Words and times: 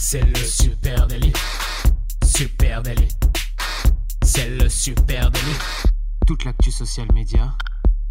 C'est 0.00 0.22
le 0.22 0.36
super 0.36 1.08
délit. 1.08 1.32
Super 2.24 2.82
délit. 2.82 3.08
C'est 4.22 4.48
le 4.48 4.68
super 4.68 5.28
délit. 5.28 5.58
Toute 6.24 6.44
l'actu 6.44 6.70
social 6.70 7.08
média 7.12 7.52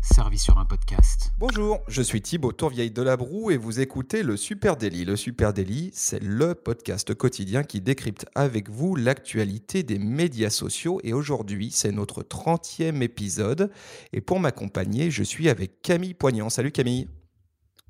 servie 0.02 0.38
sur 0.38 0.57
un 0.57 0.65
podcast. 0.65 1.31
Bonjour, 1.38 1.79
je 1.88 2.02
suis 2.02 2.21
Thibaut 2.21 2.52
Tourvieille 2.52 2.91
de 2.91 3.02
la 3.02 3.15
Broue 3.15 3.52
et 3.52 3.57
vous 3.57 3.79
écoutez 3.79 4.21
le 4.21 4.36
Super 4.36 4.75
Daily. 4.75 5.05
Le 5.05 5.15
Super 5.15 5.54
Daily, 5.54 5.91
c'est 5.93 6.21
le 6.21 6.55
podcast 6.55 7.13
quotidien 7.13 7.63
qui 7.63 7.79
décrypte 7.79 8.25
avec 8.35 8.69
vous 8.69 8.97
l'actualité 8.97 9.83
des 9.83 9.97
médias 9.97 10.49
sociaux 10.49 10.99
et 11.05 11.13
aujourd'hui, 11.13 11.71
c'est 11.71 11.93
notre 11.93 12.21
30e 12.21 13.01
épisode 13.01 13.71
et 14.11 14.19
pour 14.19 14.41
m'accompagner, 14.41 15.09
je 15.09 15.23
suis 15.23 15.47
avec 15.47 15.81
Camille 15.81 16.13
Poignant. 16.13 16.49
Salut 16.49 16.73
Camille. 16.73 17.07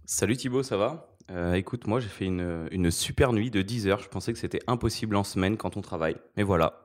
Salut 0.05 0.37
Thibaut, 0.37 0.61
ça 0.61 0.77
va? 0.77 1.16
Euh, 1.31 1.53
Écoute, 1.53 1.87
moi 1.87 1.99
j'ai 1.99 2.07
fait 2.07 2.25
une, 2.25 2.91
super 2.91 3.33
nuit 3.33 3.51
de 3.51 3.61
10 3.61 3.87
heures. 3.87 3.99
Je 3.99 4.09
pensais 4.09 4.33
que 4.33 4.39
c'était 4.39 4.61
impossible 4.67 5.15
en 5.15 5.23
semaine 5.23 5.57
quand 5.57 5.77
on 5.77 5.81
travaille. 5.81 6.15
Mais 6.35 6.43
voilà, 6.43 6.81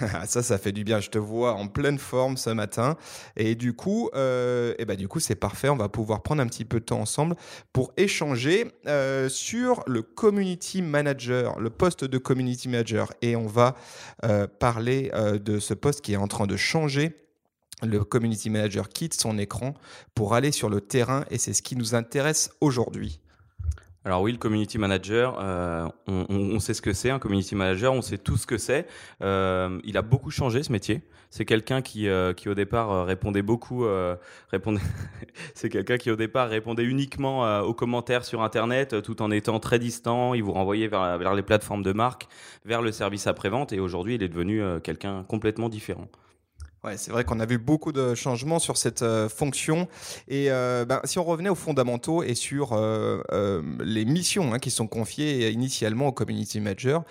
ça, 0.26 0.42
ça 0.42 0.58
fait 0.58 0.72
du 0.72 0.84
bien. 0.84 1.00
Je 1.00 1.10
te 1.10 1.18
vois 1.18 1.54
en 1.54 1.66
pleine 1.66 1.98
forme 1.98 2.36
ce 2.36 2.50
matin. 2.50 2.96
Et 3.36 3.54
du 3.54 3.74
coup, 3.74 4.10
euh, 4.14 4.74
et 4.78 4.84
ben, 4.84 4.96
du 4.96 5.08
coup, 5.08 5.20
c'est 5.20 5.34
parfait. 5.34 5.68
On 5.68 5.76
va 5.76 5.88
pouvoir 5.88 6.22
prendre 6.22 6.42
un 6.42 6.46
petit 6.46 6.64
peu 6.64 6.80
de 6.80 6.84
temps 6.84 7.00
ensemble 7.00 7.36
pour 7.72 7.92
échanger 7.96 8.72
euh, 8.86 9.28
sur 9.28 9.82
le 9.86 10.02
community 10.02 10.82
manager, 10.82 11.58
le 11.58 11.70
poste 11.70 12.04
de 12.04 12.18
community 12.18 12.68
manager. 12.68 13.12
Et 13.22 13.36
on 13.36 13.46
va 13.46 13.74
parler 14.60 15.10
de 15.42 15.58
ce 15.58 15.74
poste 15.74 16.00
qui 16.00 16.12
est 16.12 16.16
en 16.16 16.28
train 16.28 16.46
de 16.46 16.56
changer. 16.56 17.14
Le 17.82 18.04
community 18.04 18.50
manager 18.50 18.88
quitte 18.88 19.14
son 19.14 19.36
écran 19.36 19.74
pour 20.14 20.34
aller 20.34 20.52
sur 20.52 20.70
le 20.70 20.80
terrain 20.80 21.24
et 21.30 21.38
c'est 21.38 21.52
ce 21.52 21.62
qui 21.62 21.76
nous 21.76 21.94
intéresse 21.94 22.50
aujourd'hui. 22.60 23.20
Alors 24.06 24.20
oui, 24.20 24.32
le 24.32 24.38
community 24.38 24.76
manager, 24.76 25.38
euh, 25.40 25.88
on, 26.06 26.26
on- 26.28 26.60
sait 26.60 26.74
ce 26.74 26.82
que 26.82 26.92
c'est, 26.92 27.08
un 27.08 27.18
community 27.18 27.54
manager, 27.54 27.92
on 27.94 28.02
sait 28.02 28.18
tout 28.18 28.36
ce 28.36 28.46
que 28.46 28.58
c'est. 28.58 28.86
Euh, 29.22 29.78
il 29.82 29.96
a 29.96 30.02
beaucoup 30.02 30.30
changé 30.30 30.62
ce 30.62 30.70
métier. 30.70 31.00
C'est 31.30 31.46
quelqu'un 31.46 31.80
qui, 31.80 32.06
euh, 32.06 32.34
qui 32.34 32.50
au 32.50 32.54
départ 32.54 32.92
euh, 32.92 33.04
répondait 33.04 33.40
beaucoup, 33.40 33.86
euh, 33.86 34.14
répondait. 34.50 34.82
c'est 35.54 35.70
quelqu'un 35.70 35.96
qui 35.96 36.10
au 36.10 36.16
départ 36.16 36.50
répondait 36.50 36.84
uniquement 36.84 37.46
euh, 37.46 37.62
aux 37.62 37.72
commentaires 37.72 38.26
sur 38.26 38.42
Internet, 38.42 39.00
tout 39.02 39.22
en 39.22 39.30
étant 39.30 39.58
très 39.58 39.78
distant. 39.78 40.34
Il 40.34 40.42
vous 40.42 40.52
renvoyait 40.52 40.86
vers, 40.88 41.16
vers 41.16 41.34
les 41.34 41.42
plateformes 41.42 41.82
de 41.82 41.92
marque, 41.92 42.28
vers 42.66 42.82
le 42.82 42.92
service 42.92 43.26
après-vente, 43.26 43.72
et 43.72 43.80
aujourd'hui, 43.80 44.16
il 44.16 44.22
est 44.22 44.28
devenu 44.28 44.62
quelqu'un 44.82 45.24
complètement 45.24 45.70
différent. 45.70 46.08
Ouais, 46.84 46.98
c'est 46.98 47.12
vrai 47.12 47.24
qu'on 47.24 47.40
a 47.40 47.46
vu 47.46 47.56
beaucoup 47.56 47.92
de 47.92 48.14
changements 48.14 48.58
sur 48.58 48.76
cette 48.76 49.00
euh, 49.00 49.30
fonction. 49.30 49.88
Et 50.28 50.50
euh, 50.50 50.84
ben, 50.84 51.00
si 51.04 51.18
on 51.18 51.24
revenait 51.24 51.48
aux 51.48 51.54
fondamentaux 51.54 52.22
et 52.22 52.34
sur 52.34 52.74
euh, 52.74 53.62
les 53.82 54.04
missions 54.04 54.52
hein, 54.52 54.58
qui 54.58 54.70
sont 54.70 54.86
confiées 54.86 55.50
initialement 55.50 56.08
au 56.08 56.12
community 56.12 56.60
manager, 56.60 57.04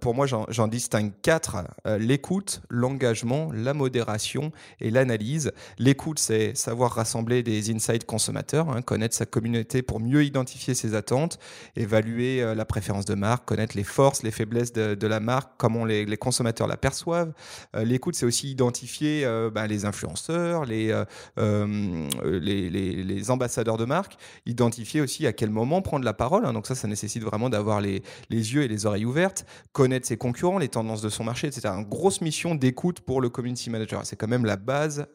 pour 0.00 0.14
moi, 0.14 0.26
j'en 0.26 0.68
distingue 0.68 1.12
quatre 1.22 1.64
l'écoute, 1.98 2.60
l'engagement, 2.68 3.50
la 3.52 3.72
modération 3.72 4.52
et 4.80 4.90
l'analyse. 4.90 5.52
L'écoute, 5.78 6.18
c'est 6.18 6.54
savoir 6.54 6.92
rassembler 6.92 7.42
des 7.42 7.70
insights 7.70 8.04
consommateurs, 8.04 8.68
hein, 8.68 8.82
connaître 8.82 9.14
sa 9.14 9.26
communauté 9.26 9.82
pour 9.82 10.00
mieux 10.00 10.24
identifier 10.24 10.74
ses 10.74 10.94
attentes, 10.94 11.38
évaluer 11.76 12.54
la 12.54 12.64
préférence 12.64 13.04
de 13.04 13.14
marque, 13.14 13.46
connaître 13.46 13.76
les 13.76 13.84
forces, 13.84 14.22
les 14.22 14.30
faiblesses 14.30 14.72
de, 14.72 15.06
la 15.06 15.20
marque, 15.20 15.52
comment 15.56 15.84
les, 15.84 16.16
consommateurs 16.16 16.66
la 16.66 16.76
perçoivent. 16.76 17.32
L'écoute, 17.74 18.14
c'est 18.14 18.26
aussi 18.26 18.50
identifier 18.50 19.13
euh, 19.24 19.50
ben, 19.50 19.66
les 19.66 19.84
influenceurs, 19.84 20.64
les, 20.64 20.90
euh, 20.90 21.04
euh, 21.38 22.08
les, 22.24 22.68
les- 22.70 23.02
les 23.04 23.30
ambassadeurs 23.30 23.76
de 23.76 23.84
marque, 23.84 24.16
identifier 24.46 25.00
aussi 25.00 25.26
à 25.26 25.32
quel 25.32 25.50
moment 25.50 25.82
prendre 25.82 26.04
la 26.04 26.14
parole. 26.14 26.44
hein. 26.46 26.52
Donc 26.52 26.66
ça, 26.66 26.74
ça 26.74 26.88
nécessite 26.88 27.22
vraiment 27.22 27.50
d'avoir 27.50 27.80
les, 27.80 28.02
les 28.30 28.54
yeux 28.54 28.62
et 28.62 28.68
les 28.68 28.86
oreilles 28.86 29.04
ouvertes, 29.04 29.46
connaître 29.72 30.06
ses 30.06 30.16
concurrents, 30.16 30.58
les 30.58 30.68
tendances 30.68 31.02
de 31.02 31.08
son 31.10 31.22
marché, 31.22 31.46
etc. 31.46 31.68
Une 31.68 31.84
grosse 31.88 32.20
mission 32.20 32.54
d'écoute 32.54 33.00
pour 33.00 33.20
le 33.20 33.28
community 33.28 33.70
manager. 33.70 34.04
C'est 34.06 34.16
quand 34.16 34.28
même 34.28 34.44
la 34.46 34.56
base 34.56 35.06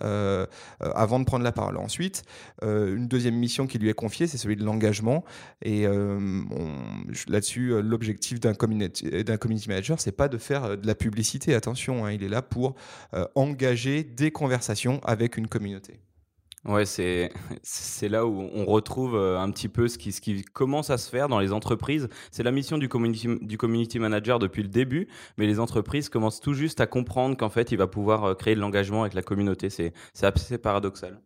avant 0.79 1.19
de 1.19 1.25
prendre 1.25 1.43
la 1.43 1.51
parole. 1.51 1.77
Ensuite, 1.77 2.23
une 2.61 3.07
deuxième 3.07 3.35
mission 3.35 3.67
qui 3.67 3.79
lui 3.79 3.89
est 3.89 3.93
confiée, 3.93 4.27
c'est 4.27 4.37
celui 4.37 4.55
de 4.55 4.63
l'engagement. 4.63 5.23
Et 5.63 5.85
là-dessus, 7.27 7.81
l'objectif 7.81 8.39
d'un 8.39 8.53
community, 8.53 9.09
community 9.39 9.69
manager, 9.69 9.99
c'est 9.99 10.11
pas 10.11 10.27
de 10.27 10.37
faire 10.37 10.77
de 10.77 10.85
la 10.87 10.95
publicité. 10.95 11.53
Attention, 11.55 12.05
hein, 12.05 12.11
il 12.11 12.23
est 12.23 12.29
là 12.29 12.41
pour 12.41 12.75
euh, 13.13 13.25
engager 13.89 14.03
des 14.03 14.31
conversations 14.31 14.99
avec 15.03 15.37
une 15.37 15.47
communauté. 15.47 15.99
Ouais, 16.65 16.85
c'est 16.85 17.31
c'est 17.63 18.09
là 18.09 18.25
où 18.25 18.49
on 18.53 18.65
retrouve 18.65 19.15
euh, 19.15 19.39
un 19.39 19.49
petit 19.49 19.69
peu 19.69 19.87
ce 19.87 19.97
qui, 19.97 20.11
ce 20.11 20.19
qui 20.19 20.43
commence 20.43 20.89
à 20.89 20.97
se 20.97 21.09
faire 21.09 21.29
dans 21.29 21.39
les 21.39 21.53
entreprises. 21.53 22.09
C'est 22.31 22.43
la 22.43 22.51
mission 22.51 22.77
du 22.77 22.89
community, 22.89 23.29
du 23.41 23.57
community 23.57 23.97
manager 23.97 24.39
depuis 24.39 24.61
le 24.61 24.67
début, 24.67 25.07
mais 25.37 25.47
les 25.47 25.61
entreprises 25.61 26.09
commencent 26.09 26.41
tout 26.41 26.53
juste 26.53 26.81
à 26.81 26.85
comprendre 26.85 27.37
qu'en 27.37 27.49
fait, 27.49 27.71
il 27.71 27.77
va 27.77 27.87
pouvoir 27.87 28.25
euh, 28.25 28.33
créer 28.35 28.55
de 28.55 28.59
l'engagement 28.59 29.03
avec 29.03 29.13
la 29.13 29.21
communauté. 29.21 29.69
C'est 29.69 29.93
c'est 30.13 30.25
assez 30.25 30.57
paradoxal. 30.57 31.21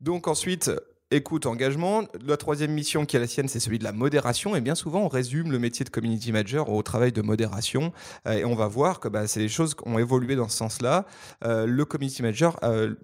Donc 0.00 0.26
ensuite, 0.26 0.72
écoute, 1.10 1.46
engagement. 1.46 2.04
La 2.26 2.36
troisième 2.36 2.72
mission 2.72 3.06
qui 3.06 3.16
est 3.16 3.20
la 3.20 3.26
sienne, 3.26 3.48
c'est 3.48 3.60
celui 3.60 3.78
de 3.78 3.84
la 3.84 3.92
modération. 3.92 4.56
Et 4.56 4.60
bien 4.60 4.74
souvent, 4.74 5.00
on 5.00 5.08
résume 5.08 5.50
le 5.50 5.58
métier 5.58 5.84
de 5.84 5.90
community 5.90 6.32
manager 6.32 6.68
au 6.68 6.82
travail 6.82 7.12
de 7.12 7.22
modération. 7.22 7.92
Euh, 8.26 8.32
et 8.32 8.44
on 8.44 8.54
va 8.54 8.66
voir 8.66 9.00
que 9.00 9.08
bah, 9.08 9.26
c'est 9.26 9.40
des 9.40 9.48
choses 9.48 9.74
qui 9.74 9.82
ont 9.86 9.98
évolué 9.98 10.36
dans 10.36 10.48
ce 10.48 10.56
sens-là. 10.56 11.06
Euh, 11.44 11.66
le 11.66 11.84
community 11.84 12.22
manager, 12.22 12.58
euh, 12.62 12.94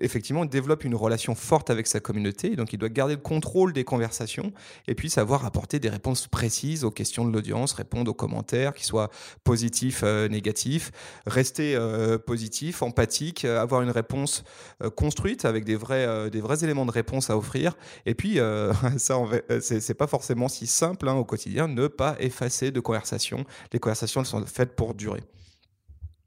effectivement, 0.00 0.44
développe 0.44 0.84
une 0.84 0.94
relation 0.94 1.34
forte 1.34 1.70
avec 1.70 1.86
sa 1.86 2.00
communauté. 2.00 2.56
Donc, 2.56 2.72
il 2.72 2.78
doit 2.78 2.88
garder 2.88 3.14
le 3.14 3.20
contrôle 3.20 3.72
des 3.72 3.84
conversations 3.84 4.52
et 4.86 4.94
puis 4.94 5.10
savoir 5.10 5.44
apporter 5.44 5.78
des 5.78 5.88
réponses 5.88 6.26
précises 6.26 6.84
aux 6.84 6.90
questions 6.90 7.24
de 7.24 7.32
l'audience, 7.32 7.72
répondre 7.72 8.10
aux 8.10 8.14
commentaires, 8.14 8.74
qu'ils 8.74 8.86
soient 8.86 9.10
positifs, 9.44 10.02
euh, 10.04 10.28
négatifs, 10.28 10.90
rester 11.26 11.74
euh, 11.74 12.18
positif, 12.18 12.82
empathique, 12.82 13.44
euh, 13.44 13.60
avoir 13.60 13.82
une 13.82 13.90
réponse 13.90 14.44
euh, 14.82 14.90
construite 14.90 15.44
avec 15.44 15.64
des 15.64 15.76
vrais, 15.76 16.30
des 16.30 16.40
vrais 16.40 16.64
éléments 16.64 16.86
de 16.86 16.90
réponse 16.90 17.30
à 17.30 17.36
offrir. 17.36 17.74
Et 18.06 18.14
puis, 18.14 18.38
ça, 18.96 19.16
c'est 19.60 19.94
pas 19.94 20.06
forcément 20.06 20.48
si 20.48 20.66
simple 20.66 21.08
hein, 21.08 21.14
au 21.14 21.24
quotidien, 21.24 21.68
ne 21.68 21.86
pas 21.86 22.16
effacer 22.20 22.70
de 22.70 22.80
conversations. 22.80 23.44
Les 23.72 23.78
conversations, 23.78 24.24
sont 24.24 24.44
faites 24.46 24.74
pour 24.74 24.94
durer. 24.94 25.22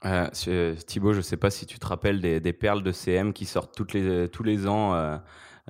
Euh, 0.04 0.74
Thibaut, 0.86 1.12
je 1.12 1.20
sais 1.20 1.36
pas 1.36 1.50
si 1.50 1.66
tu 1.66 1.78
te 1.78 1.86
rappelles 1.86 2.20
des, 2.20 2.52
perles 2.52 2.82
de 2.82 2.92
CM 2.92 3.32
qui 3.32 3.44
sortent 3.44 3.80
les, 3.94 4.28
tous 4.28 4.42
les 4.42 4.66
ans. 4.66 4.94
euh, 4.94 5.16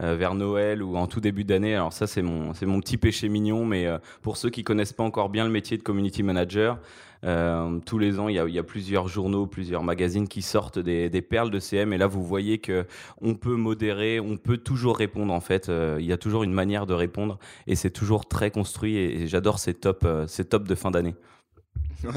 euh, 0.01 0.17
vers 0.17 0.35
Noël 0.35 0.83
ou 0.83 0.97
en 0.97 1.07
tout 1.07 1.21
début 1.21 1.45
d'année. 1.45 1.75
Alors 1.75 1.93
ça, 1.93 2.07
c'est 2.07 2.23
mon, 2.23 2.53
mon 2.63 2.81
petit 2.81 2.97
péché 2.97 3.29
mignon, 3.29 3.67
mais 3.67 3.87
pour 4.23 4.39
ceux 4.39 4.49
qui 4.49 4.65
connaissent 4.65 4.95
pas 4.95 5.03
encore 5.03 5.29
bien 5.29 5.45
le 5.45 5.51
métier 5.51 5.77
de 5.77 5.83
community 5.83 6.23
manager, 6.23 6.79
tous 7.21 7.99
les 7.99 8.19
ans, 8.19 8.29
il 8.29 8.37
y, 8.37 8.59
a, 8.59 8.63
plusieurs 8.63 9.09
journaux, 9.09 9.47
plusieurs 9.47 9.83
magazines 9.83 10.29
qui 10.29 10.41
sortent 10.41 10.79
des, 10.79 11.23
perles 11.23 11.51
de 11.51 11.59
CM. 11.59 11.93
Et 11.93 11.99
là, 11.99 12.07
vous 12.07 12.25
voyez 12.25 12.57
que 12.57 12.87
on 13.21 13.35
peut 13.35 13.57
modérer, 13.57 14.19
on 14.19 14.39
peut 14.39 14.57
toujours 14.57 14.97
répondre. 14.97 15.33
En 15.35 15.41
fait, 15.41 15.71
il 15.99 16.07
y 16.07 16.13
a 16.13 16.17
toujours 16.17 16.43
une 16.43 16.55
manière 16.55 16.87
de 16.87 16.95
répondre, 16.95 17.39
et 17.67 17.77
c'est 17.77 17.91
toujours 17.91 18.27
très 18.27 18.51
construit. 18.51 18.97
Et, 18.97 19.27
j'adore 19.27 19.59
ces 19.59 19.77
euh, 20.05 20.27
ces 20.27 20.47
tops 20.47 20.67
de 20.67 20.75
fin 20.75 20.91
d'année. 20.91 21.15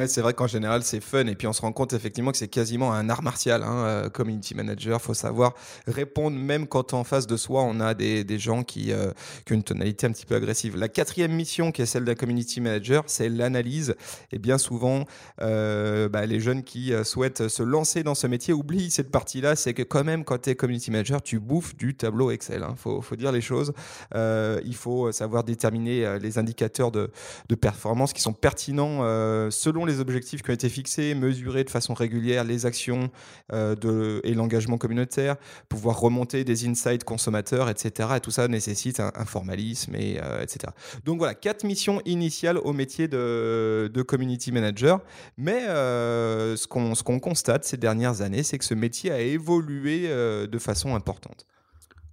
C'est 0.08 0.22
vrai 0.22 0.34
qu'en 0.34 0.48
général, 0.48 0.84
c'est 0.84 1.00
fun. 1.00 1.26
Et 1.28 1.36
puis, 1.36 1.48
on 1.48 1.54
se 1.54 1.62
rend 1.62 1.72
compte 1.72 1.94
effectivement 1.94 2.32
que 2.32 2.38
c'est 2.38 2.48
quasiment 2.48 2.94
un 2.94 3.10
art 3.10 3.22
martial. 3.22 3.64
Hein, 3.64 3.86
euh, 3.86 4.10
community 4.10 4.56
manager, 4.56 5.02
faut 5.02 5.14
savoir 5.14 5.54
répondre 5.88 6.38
même 6.38 6.68
quand 6.68 6.94
en 6.94 7.04
face 7.04 7.28
de 7.28 7.38
soi, 7.38 7.64
on 7.64 7.80
a 7.80 7.94
des, 7.94 8.40
gens 8.40 8.64
qui, 8.64 8.92
euh, 8.92 9.12
qui 9.46 9.54
ont 9.54 9.56
une 9.56 9.64
tonalité 9.64 10.08
un 10.08 10.12
petit 10.12 10.26
peu 10.26 10.36
agressive. 10.36 10.78
La 10.78 10.88
quatrième 10.88 11.32
mission, 11.32 11.72
qui 11.72 11.82
est 11.82 11.86
celle 11.86 12.06
d'un 12.06 12.16
community 12.16 12.62
manager, 12.62 13.04
c'est 13.08 13.30
l'analyse. 13.30 13.96
Et 14.32 14.40
bien 14.40 14.58
souvent, 14.58 15.06
euh, 15.42 16.10
bah, 16.10 16.26
les 16.26 16.40
jeunes 16.40 16.64
qui 16.64 16.94
souhaitent 17.04 17.48
se 17.48 17.64
lancer 17.64 18.04
dans 18.04 18.16
ce 18.16 18.28
métier 18.28 18.54
oublient 18.54 18.92
cette 18.92 19.12
partie-là. 19.12 19.56
C'est 19.56 19.74
que 19.74 19.84
quand 19.84 20.04
même, 20.04 20.24
quand 20.24 20.42
tu 20.42 20.50
es 20.50 20.56
community 20.56 20.92
manager, 20.92 21.22
tu 21.22 21.40
bouffes 21.40 21.76
du 21.76 21.96
tableau 21.96 22.32
Excel. 22.32 22.64
Hein. 22.64 22.76
Faut, 22.78 23.02
faut 23.02 23.16
dire 23.16 23.32
les 23.32 23.42
choses. 23.42 23.74
Il 24.14 24.76
faut 24.76 25.12
savoir 25.12 25.44
déterminer 25.44 26.20
les 26.20 26.38
indicateurs 26.38 26.92
de, 26.92 27.12
de 27.50 27.56
performance 27.56 28.14
qui 28.14 28.22
sont 28.22 28.34
pertinents 28.34 29.00
euh, 29.04 29.52
les 29.84 30.00
objectifs 30.00 30.42
qui 30.42 30.52
ont 30.52 30.54
été 30.54 30.70
fixés, 30.70 31.14
mesurer 31.16 31.64
de 31.66 31.70
façon 31.70 31.94
régulière 31.94 32.46
les 32.46 32.66
actions 32.66 33.10
euh, 33.52 34.22
et 34.24 34.34
l'engagement 34.34 34.78
communautaire, 34.78 35.36
pouvoir 35.68 36.00
remonter 36.00 36.44
des 36.46 36.68
insights 36.68 37.04
consommateurs, 37.04 37.70
etc. 37.70 38.10
Et 38.16 38.20
tout 38.22 38.32
ça 38.32 38.48
nécessite 38.48 39.00
un, 39.00 39.26
formalisme, 39.26 39.96
et, 39.96 40.20
euh, 40.22 40.42
etc. 40.42 40.72
Donc 41.04 41.18
voilà, 41.18 41.34
quatre 41.34 41.66
missions 41.66 42.02
initiales 42.06 42.60
au 42.60 42.72
métier 42.72 43.08
de, 43.08 43.92
de 43.94 44.02
community 44.04 44.52
manager. 44.52 45.02
Mais 45.38 45.64
euh, 45.68 46.56
ce 46.56 46.68
qu'on 46.68 46.96
ce 46.96 47.04
qu'on 47.04 47.20
constate 47.20 47.66
ces 47.66 47.78
dernières 47.78 48.22
années, 48.22 48.44
c'est 48.44 48.58
que 48.58 48.66
ce 48.66 48.76
métier 48.76 49.12
a 49.12 49.20
évolué 49.20 50.08
de 50.08 50.60
façon 50.60 50.96
importante. 50.96 51.48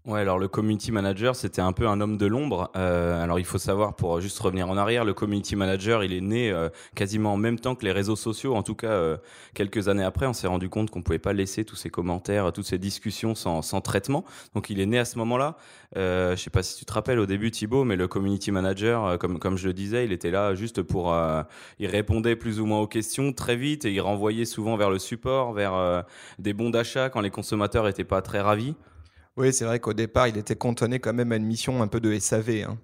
Ouais, 0.05 0.19
alors 0.19 0.41
le 0.41 0.49
community 0.49 0.91
manager, 0.91 1.37
c'était 1.37 1.61
un 1.61 1.73
peu 1.73 1.87
un 1.87 2.01
homme 2.01 2.17
de 2.17 2.27
l'ombre. 2.27 2.73
Euh, 2.75 3.23
alors 3.23 3.39
il 3.39 3.45
faut 3.45 3.59
savoir, 3.59 3.95
pour 3.95 4.21
juste 4.21 4.37
revenir 4.41 4.69
en 4.69 4.77
arrière, 4.77 5.05
le 5.05 5.15
community 5.15 5.55
manager, 5.55 6.03
il 6.03 6.13
est 6.13 6.21
né 6.21 6.51
euh, 6.51 6.71
quasiment 6.97 7.35
en 7.35 7.37
même 7.37 7.57
temps 7.57 7.77
que 7.77 7.85
les 7.85 7.93
réseaux 7.93 8.17
sociaux. 8.17 8.57
En 8.57 8.65
tout 8.65 8.75
cas, 8.75 8.89
euh, 8.89 9.17
quelques 9.55 9.87
années 9.87 10.03
après, 10.03 10.27
on 10.27 10.33
s'est 10.33 10.49
rendu 10.49 10.69
compte 10.69 10.91
qu'on 10.91 11.03
pouvait 11.03 11.21
pas 11.21 11.33
laisser 11.33 11.65
tous 11.65 11.77
ces 11.77 11.89
commentaires, 11.89 12.53
toutes 12.53 12.67
ces 12.67 12.79
discussions 12.79 13.37
sans, 13.37 13.63
sans 13.63 13.81
traitement. 13.81 14.25
Donc 14.57 14.71
il 14.71 14.81
est 14.81 14.87
né 14.87 14.99
à 14.99 15.05
ce 15.05 15.19
moment-là. 15.19 15.57
Euh, 15.97 16.35
je 16.35 16.43
sais 16.43 16.51
pas 16.51 16.65
si 16.65 16.77
tu 16.77 16.85
te 16.85 16.93
rappelles 16.93 17.21
au 17.21 17.27
début, 17.27 17.53
Thibaut, 17.53 17.85
mais 17.85 17.95
le 17.95 18.09
community 18.09 18.51
manager, 18.51 19.05
euh, 19.07 19.17
comme 19.19 19.39
comme 19.39 19.57
je 19.57 19.69
le 19.69 19.73
disais, 19.73 20.05
il 20.05 20.11
était 20.11 20.33
là 20.33 20.57
juste 20.57 20.83
pour, 20.83 21.15
il 21.79 21.87
répondait 21.87 22.35
plus 22.35 22.59
ou 22.59 22.67
moins 22.67 22.81
aux 22.81 22.89
questions 22.89 23.33
très 23.33 23.55
vite 23.55 23.85
et 23.85 23.93
il 23.93 24.01
renvoyait 24.01 24.47
souvent 24.47 24.77
vers 24.77 24.91
le 24.91 24.99
support, 24.99 25.53
vers 25.53 26.05
des 26.41 26.55
bons 26.55 26.71
d'achat 26.71 27.09
quand 27.09 27.21
les 27.21 27.31
consommateurs 27.31 27.87
étaient 27.87 28.03
pas 28.03 28.21
très 28.21 28.41
ravis. 28.41 28.75
Oui, 29.37 29.53
c'est 29.53 29.67
vrai 29.67 29.79
qu'au 29.79 29.93
départ, 29.93 30.29
il 30.29 30.39
était 30.39 30.57
cantonné 30.57 30.99
quand 30.99 31.13
même 31.13 31.33
à 31.33 31.37
une 31.37 31.45
mission 31.45 31.83
un 31.83 31.89
peu 31.89 32.01
de 32.01 32.19
SAV. 32.19 32.63
Hein. 32.65 32.79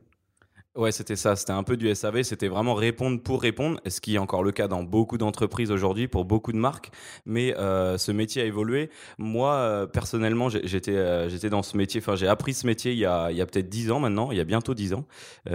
Ouais, 0.78 0.92
c'était 0.92 1.16
ça. 1.16 1.34
C'était 1.34 1.50
un 1.50 1.64
peu 1.64 1.76
du 1.76 1.92
SAV. 1.92 2.22
C'était 2.22 2.46
vraiment 2.46 2.74
répondre 2.74 3.20
pour 3.20 3.42
répondre, 3.42 3.80
ce 3.88 4.00
qui 4.00 4.14
est 4.14 4.18
encore 4.18 4.44
le 4.44 4.52
cas 4.52 4.68
dans 4.68 4.84
beaucoup 4.84 5.18
d'entreprises 5.18 5.72
aujourd'hui, 5.72 6.06
pour 6.06 6.24
beaucoup 6.24 6.52
de 6.52 6.56
marques. 6.56 6.92
Mais 7.26 7.52
euh, 7.58 7.98
ce 7.98 8.12
métier 8.12 8.42
a 8.42 8.44
évolué. 8.44 8.88
Moi, 9.18 9.54
euh, 9.54 9.86
personnellement, 9.86 10.48
j'étais 10.48 10.94
euh, 10.94 11.28
j'étais 11.28 11.50
dans 11.50 11.64
ce 11.64 11.76
métier. 11.76 12.00
Enfin, 12.00 12.14
j'ai 12.14 12.28
appris 12.28 12.54
ce 12.54 12.64
métier 12.64 12.92
il 12.92 12.98
y 12.98 13.06
a, 13.06 13.32
il 13.32 13.36
y 13.36 13.40
a 13.40 13.46
peut-être 13.46 13.68
dix 13.68 13.90
ans 13.90 13.98
maintenant. 13.98 14.30
Il 14.30 14.38
y 14.38 14.40
a 14.40 14.44
bientôt 14.44 14.72
dix 14.72 14.94
ans. 14.94 15.04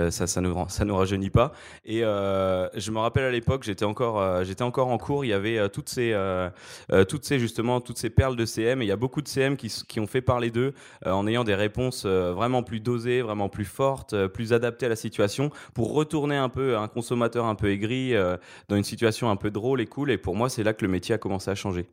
Ça, 0.10 0.28
ça 0.28 0.42
nous 0.42 0.54
ça 0.68 0.84
nous 0.84 0.96
rajeunit 0.98 1.30
pas. 1.30 1.54
Et 1.86 2.02
je 2.02 2.92
me 2.92 3.00
rappelle 3.00 3.24
à 3.24 3.32
l'époque, 3.32 3.64
j'étais 3.64 3.86
encore 3.86 4.44
j'étais 4.44 4.64
encore 4.64 4.90
en 4.90 4.98
cours. 4.98 5.24
Il 5.24 5.30
y 5.30 5.34
avait 5.34 5.70
toutes 5.70 5.88
ces 5.88 6.14
toutes 7.08 7.24
ces 7.24 7.40
justement 7.40 7.80
toutes 7.80 7.98
ces 7.98 8.10
perles 8.10 8.36
de 8.36 8.46
CM. 8.46 8.82
Et 8.82 8.86
il 8.86 8.90
y 8.90 8.92
a 8.92 8.98
beaucoup 8.98 9.22
de 9.22 9.30
CM 9.30 9.56
qui 9.56 9.72
qui 9.88 10.02
ont 10.02 10.08
fait 10.08 10.22
parler 10.22 10.52
d'eux 10.52 10.74
en 11.06 11.26
ayant 11.28 11.46
des 11.46 11.56
réponses 11.56 12.06
vraiment 12.06 12.62
plus 12.62 12.82
dosées, 12.82 13.22
vraiment 13.22 13.48
plus 13.48 13.64
fortes, 13.64 14.28
plus 14.28 14.52
adaptées 14.52 14.88
à 14.88 14.90
la 14.90 14.98
situation 14.98 15.13
pour 15.74 15.94
retourner 15.94 16.38
un 16.38 16.50
peu 16.50 16.78
un 16.78 16.88
consommateur 16.88 17.46
un 17.46 17.56
peu 17.56 17.72
aigri 17.72 18.16
euh, 18.16 18.38
dans 18.70 18.76
une 18.76 18.84
situation 18.84 19.30
un 19.30 19.36
peu 19.36 19.52
drôle 19.52 19.82
et 19.82 19.86
cool. 19.86 20.12
Et 20.12 20.18
pour 20.18 20.36
moi, 20.36 20.50
c'est 20.50 20.64
là 20.64 20.74
que 20.74 20.84
le 20.86 20.92
métier 20.92 21.16
a 21.16 21.18
commencé 21.18 21.50
à 21.50 21.56
changer. 21.56 21.88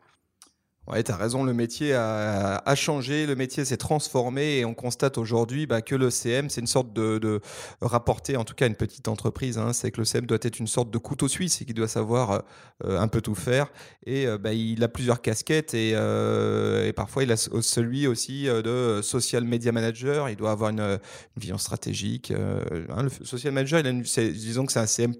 Ouais, 0.90 1.04
tu 1.04 1.12
as 1.12 1.16
raison, 1.16 1.44
le 1.44 1.54
métier 1.54 1.94
a, 1.94 2.75
changé, 2.75 3.25
le 3.25 3.37
métier 3.37 3.64
s'est 3.64 3.76
transformé 3.76 4.58
et 4.58 4.64
on 4.64 4.75
constate 4.75 5.19
aujourd'hui 5.19 5.66
bah, 5.66 5.82
que 5.82 5.94
le 5.94 6.10
CM, 6.10 6.50
c'est 6.50 6.60
une 6.60 6.66
sorte 6.66 6.92
de, 6.92 7.19
de 7.19 7.40
rapporter, 7.81 8.37
en 8.37 8.44
tout 8.44 8.54
cas 8.54 8.66
une 8.66 8.75
petite 8.75 9.06
entreprise, 9.06 9.56
hein, 9.56 9.72
c'est 9.72 9.92
que 9.92 9.98
le 9.98 10.04
CM 10.04 10.26
doit 10.26 10.38
être 10.42 10.58
une 10.58 10.66
sorte 10.66 10.90
de 10.90 10.98
couteau 10.98 11.28
suisse 11.28 11.62
et 11.62 11.64
qu'il 11.64 11.75
doit 11.75 11.87
savoir 11.87 12.42
euh, 12.84 12.98
un 12.98 13.08
peu 13.08 13.20
tout 13.20 13.34
faire. 13.34 13.70
Et 14.06 14.26
euh, 14.26 14.38
bah, 14.38 14.52
il 14.52 14.82
a 14.82 14.88
plusieurs 14.88 15.20
casquettes 15.20 15.75
et, 15.75 15.92
euh, 15.94 16.92
parfois 16.92 17.22
il 17.22 17.31
a 17.31 17.37
celui 17.37 18.06
aussi 18.06 18.46
de 18.46 19.00
social 19.02 19.44
media 19.44 19.70
manager, 19.70 20.28
il 20.28 20.37
doit 20.37 20.50
avoir 20.50 20.70
une, 20.70 20.98
vision 21.37 21.58
stratégique. 21.58 22.32
Hein, 22.32 23.02
le 23.04 23.10
social 23.25 23.52
manager, 23.52 23.82
disons 23.82 24.66
que 24.66 24.72
c'est 24.72 24.81
un 24.81 24.87
CM++, 24.87 25.14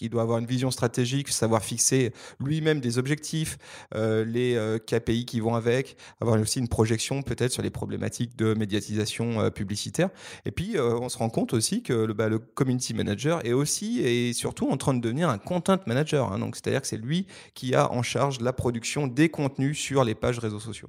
il 0.00 0.10
doit 0.10 0.22
avoir 0.22 0.38
une 0.38 0.46
vision 0.46 0.70
stratégique, 0.70 1.28
savoir 1.30 1.64
fixer 1.64 2.12
lui-même 2.38 2.80
des 2.80 2.98
objectifs, 2.98 3.58
les 3.94 4.78
pays 5.00 5.24
qui 5.24 5.40
vont 5.40 5.54
avec, 5.54 5.96
avoir 6.20 6.38
aussi 6.40 6.58
une 6.58 6.68
projection 6.68 7.22
peut-être 7.22 7.52
sur 7.52 7.62
les 7.62 7.70
problématiques 7.70 8.36
de 8.36 8.54
médiatisation 8.54 9.40
euh, 9.40 9.50
publicitaire. 9.50 10.10
Et 10.44 10.50
puis, 10.50 10.76
euh, 10.76 10.98
on 11.00 11.08
se 11.08 11.18
rend 11.18 11.30
compte 11.30 11.52
aussi 11.52 11.82
que 11.82 11.92
le, 11.92 12.12
bah, 12.14 12.28
le, 12.28 12.38
community 12.38 12.94
manager 12.94 13.44
est 13.46 13.52
aussi 13.52 14.00
et 14.00 14.32
surtout 14.32 14.68
en 14.70 14.76
train 14.76 14.94
de 14.94 15.00
devenir 15.00 15.28
un 15.28 15.38
content 15.38 15.78
manager. 15.86 16.32
Hein. 16.32 16.38
donc, 16.38 16.56
c'est-à-dire 16.56 16.82
que 16.82 16.86
c'est 16.86 16.96
lui 16.96 17.26
qui 17.54 17.74
a 17.74 17.90
en 17.92 18.02
charge 18.02 18.40
la 18.40 18.52
production 18.52 19.06
des 19.06 19.28
contenus 19.28 19.78
sur 19.78 20.04
les 20.04 20.14
pages 20.14 20.38
réseaux 20.38 20.60
sociaux. 20.60 20.88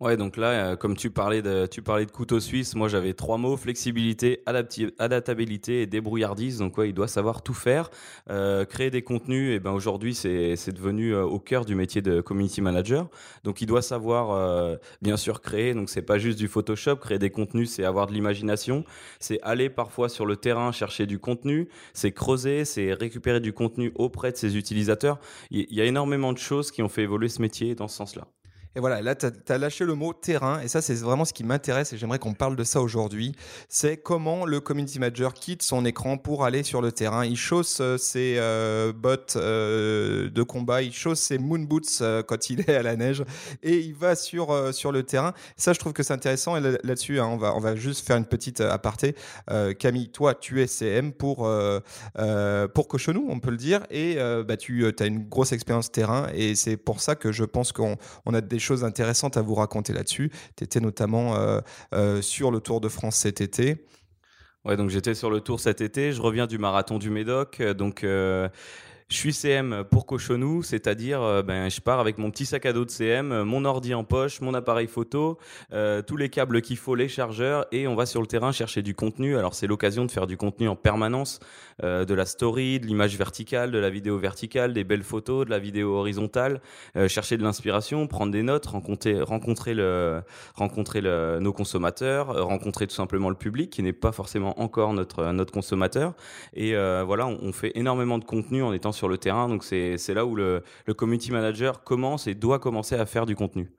Ouais, 0.00 0.16
donc 0.16 0.36
là, 0.36 0.72
euh, 0.72 0.76
comme 0.76 0.96
tu 0.96 1.08
parlais 1.10 1.40
de, 1.40 1.66
tu 1.66 1.80
parlais 1.80 2.04
de 2.04 2.10
couteau 2.10 2.40
suisse, 2.40 2.74
moi 2.74 2.88
j'avais 2.88 3.14
trois 3.14 3.38
mots 3.38 3.56
flexibilité, 3.56 4.42
adaptabilité 4.98 5.82
et 5.82 5.86
débrouillardise. 5.86 6.58
Donc 6.58 6.76
ouais, 6.76 6.88
il 6.88 6.92
doit 6.92 7.06
savoir 7.06 7.42
tout 7.42 7.54
faire, 7.54 7.90
euh, 8.28 8.64
créer 8.64 8.90
des 8.90 9.02
contenus. 9.02 9.54
Et 9.54 9.60
ben 9.60 9.70
aujourd'hui, 9.70 10.14
c'est 10.14 10.72
devenu 10.72 11.14
euh, 11.14 11.22
au 11.22 11.38
cœur 11.38 11.64
du 11.64 11.76
métier 11.76 12.02
de 12.02 12.20
community 12.20 12.60
manager. 12.60 13.08
Donc 13.44 13.60
il 13.62 13.66
doit 13.66 13.82
savoir 13.82 14.78
bien 15.00 15.16
sûr 15.16 15.40
créer. 15.40 15.74
Donc 15.74 15.88
c'est 15.88 16.02
pas 16.02 16.18
juste 16.18 16.38
du 16.38 16.48
Photoshop, 16.48 16.96
créer 16.96 17.20
des 17.20 17.30
contenus, 17.30 17.70
c'est 17.70 17.84
avoir 17.84 18.08
de 18.08 18.12
l'imagination, 18.12 18.84
c'est 19.20 19.40
aller 19.42 19.70
parfois 19.70 20.08
sur 20.08 20.26
le 20.26 20.36
terrain 20.36 20.72
chercher 20.72 21.06
du 21.06 21.18
contenu, 21.20 21.68
c'est 21.92 22.12
creuser, 22.12 22.64
c'est 22.64 22.92
récupérer 22.94 23.40
du 23.40 23.52
contenu 23.52 23.92
auprès 23.94 24.32
de 24.32 24.36
ses 24.36 24.56
utilisateurs. 24.56 25.18
Il 25.50 25.72
y 25.72 25.80
a 25.80 25.84
énormément 25.84 26.32
de 26.32 26.38
choses 26.38 26.72
qui 26.72 26.82
ont 26.82 26.88
fait 26.88 27.02
évoluer 27.02 27.28
ce 27.28 27.40
métier 27.40 27.74
dans 27.76 27.88
ce 27.88 27.96
sens-là. 27.96 28.26
Et 28.76 28.80
voilà, 28.80 29.02
là, 29.02 29.14
tu 29.14 29.26
as, 29.26 29.58
lâché 29.58 29.84
le 29.84 29.94
mot 29.94 30.12
terrain, 30.12 30.60
et 30.60 30.66
ça, 30.66 30.82
c'est 30.82 30.94
vraiment 30.94 31.24
ce 31.24 31.32
qui 31.32 31.44
m'intéresse, 31.44 31.92
et 31.92 31.98
j'aimerais 31.98 32.18
qu'on 32.18 32.34
parle 32.34 32.56
de 32.56 32.64
ça 32.64 32.80
aujourd'hui. 32.80 33.32
C'est 33.68 33.96
comment 33.96 34.44
le 34.46 34.58
community 34.58 34.98
manager 34.98 35.32
quitte 35.32 35.62
son 35.62 35.84
écran 35.84 36.18
pour 36.18 36.44
aller 36.44 36.64
sur 36.64 36.82
le 36.82 36.90
terrain. 36.90 37.24
Il 37.24 37.36
chausse 37.36 37.78
euh, 37.80 37.96
ses 37.98 38.34
euh, 38.38 38.92
bottes 38.92 39.34
euh, 39.36 40.28
de 40.28 40.42
combat, 40.42 40.82
il 40.82 40.92
chausse 40.92 41.20
ses 41.20 41.38
moon 41.38 41.60
boots 41.60 42.02
quand 42.26 42.50
il 42.50 42.60
est 42.62 42.74
à 42.74 42.82
la 42.82 42.96
neige, 42.96 43.24
et 43.62 43.78
il 43.78 43.94
va 43.94 44.16
sur, 44.16 44.74
sur 44.74 44.90
le 44.90 45.04
terrain. 45.04 45.34
Ça, 45.56 45.72
je 45.72 45.78
trouve 45.78 45.92
que 45.92 46.02
c'est 46.02 46.12
intéressant, 46.12 46.56
et 46.56 46.60
là-dessus, 46.60 47.20
hein, 47.20 47.26
on, 47.26 47.36
va, 47.36 47.54
on 47.54 47.60
va 47.60 47.76
juste 47.76 48.04
faire 48.04 48.16
une 48.16 48.26
petite 48.26 48.60
aparté. 48.60 49.14
Camille, 49.78 50.08
toi, 50.10 50.34
tu 50.34 50.62
es 50.62 50.66
CM 50.66 51.12
pour, 51.12 51.48
pour 52.74 52.88
Cochonou, 52.88 53.26
on 53.28 53.38
peut 53.38 53.50
le 53.50 53.56
dire, 53.56 53.86
et 53.90 54.16
bah, 54.46 54.56
tu 54.56 54.84
as 54.86 55.06
une 55.06 55.28
grosse 55.28 55.52
expérience 55.52 55.92
terrain, 55.92 56.26
et 56.34 56.56
c'est 56.56 56.76
pour 56.76 57.00
ça 57.00 57.14
que 57.14 57.30
je 57.30 57.44
pense 57.44 57.72
qu'on 57.72 57.96
on 58.26 58.34
a 58.34 58.40
des 58.40 58.58
choses 58.64 58.84
intéressantes 58.84 59.36
à 59.36 59.42
vous 59.42 59.54
raconter 59.54 59.92
là-dessus. 59.92 60.30
Tu 60.56 60.64
étais 60.64 60.80
notamment 60.80 61.36
euh, 61.36 61.60
euh, 61.94 62.22
sur 62.22 62.50
le 62.50 62.60
Tour 62.60 62.80
de 62.80 62.88
France 62.88 63.16
cet 63.16 63.40
été. 63.40 63.86
Ouais, 64.64 64.76
donc 64.76 64.90
j'étais 64.90 65.14
sur 65.14 65.30
le 65.30 65.40
Tour 65.40 65.60
cet 65.60 65.80
été. 65.80 66.12
Je 66.12 66.22
reviens 66.22 66.46
du 66.46 66.58
marathon 66.58 66.98
du 66.98 67.10
Médoc. 67.10 67.62
Donc 67.62 68.02
euh, 68.02 68.48
je 69.08 69.16
suis 69.16 69.34
CM 69.34 69.84
pour 69.90 70.06
Cochonou, 70.06 70.62
c'est-à-dire 70.62 71.42
ben, 71.44 71.68
je 71.68 71.80
pars 71.82 72.00
avec 72.00 72.16
mon 72.16 72.30
petit 72.30 72.46
sac 72.46 72.64
à 72.64 72.72
dos 72.72 72.86
de 72.86 72.90
CM, 72.90 73.42
mon 73.42 73.66
ordi 73.66 73.92
en 73.92 74.02
poche, 74.02 74.40
mon 74.40 74.54
appareil 74.54 74.86
photo, 74.86 75.38
tous 76.06 76.16
les 76.16 76.30
câbles 76.30 76.62
qu'il 76.62 76.78
faut, 76.78 76.94
les 76.94 77.08
chargeurs, 77.08 77.66
et 77.70 77.86
on 77.86 77.94
va 77.94 78.06
sur 78.06 78.22
le 78.22 78.26
terrain 78.26 78.50
chercher 78.50 78.80
du 78.80 78.94
contenu. 78.94 79.36
Alors 79.36 79.54
c'est 79.54 79.66
l'occasion 79.66 80.06
de 80.06 80.10
faire 80.10 80.26
du 80.26 80.38
contenu 80.38 80.68
en 80.68 80.74
permanence, 80.74 81.38
de 81.82 82.14
la 82.14 82.26
story, 82.26 82.80
de 82.80 82.86
l'image 82.86 83.16
verticale, 83.16 83.70
de 83.70 83.78
la 83.78 83.90
vidéo 83.90 84.18
verticale, 84.18 84.72
des 84.72 84.84
belles 84.84 85.02
photos, 85.02 85.44
de 85.44 85.50
la 85.50 85.58
vidéo 85.58 85.94
horizontale, 85.94 86.60
chercher 87.08 87.36
de 87.36 87.42
l'inspiration, 87.42 88.06
prendre 88.06 88.32
des 88.32 88.42
notes, 88.42 88.66
rencontrer, 88.66 89.20
rencontrer, 89.20 89.74
le, 89.74 90.22
rencontrer 90.54 91.00
le, 91.00 91.38
nos 91.40 91.52
consommateurs, 91.52 92.46
rencontrer 92.46 92.86
tout 92.86 92.94
simplement 92.94 93.28
le 93.28 93.36
public 93.36 93.70
qui 93.70 93.82
n'est 93.82 93.92
pas 93.92 94.12
forcément 94.12 94.60
encore 94.60 94.92
notre, 94.92 95.32
notre 95.32 95.52
consommateur. 95.52 96.14
Et 96.54 96.74
voilà, 96.74 97.26
on, 97.26 97.38
on 97.42 97.52
fait 97.52 97.72
énormément 97.74 98.18
de 98.18 98.24
contenu 98.24 98.62
en 98.62 98.72
étant 98.72 98.92
sur 98.92 99.08
le 99.08 99.18
terrain. 99.18 99.48
Donc 99.48 99.64
c'est 99.64 100.14
là 100.14 100.24
où 100.26 100.34
le, 100.36 100.62
le 100.86 100.94
community 100.94 101.32
manager 101.32 101.82
commence 101.82 102.26
et 102.26 102.34
doit 102.34 102.58
commencer 102.58 102.94
à 102.94 103.06
faire 103.06 103.26
du 103.26 103.36
contenu. 103.36 103.70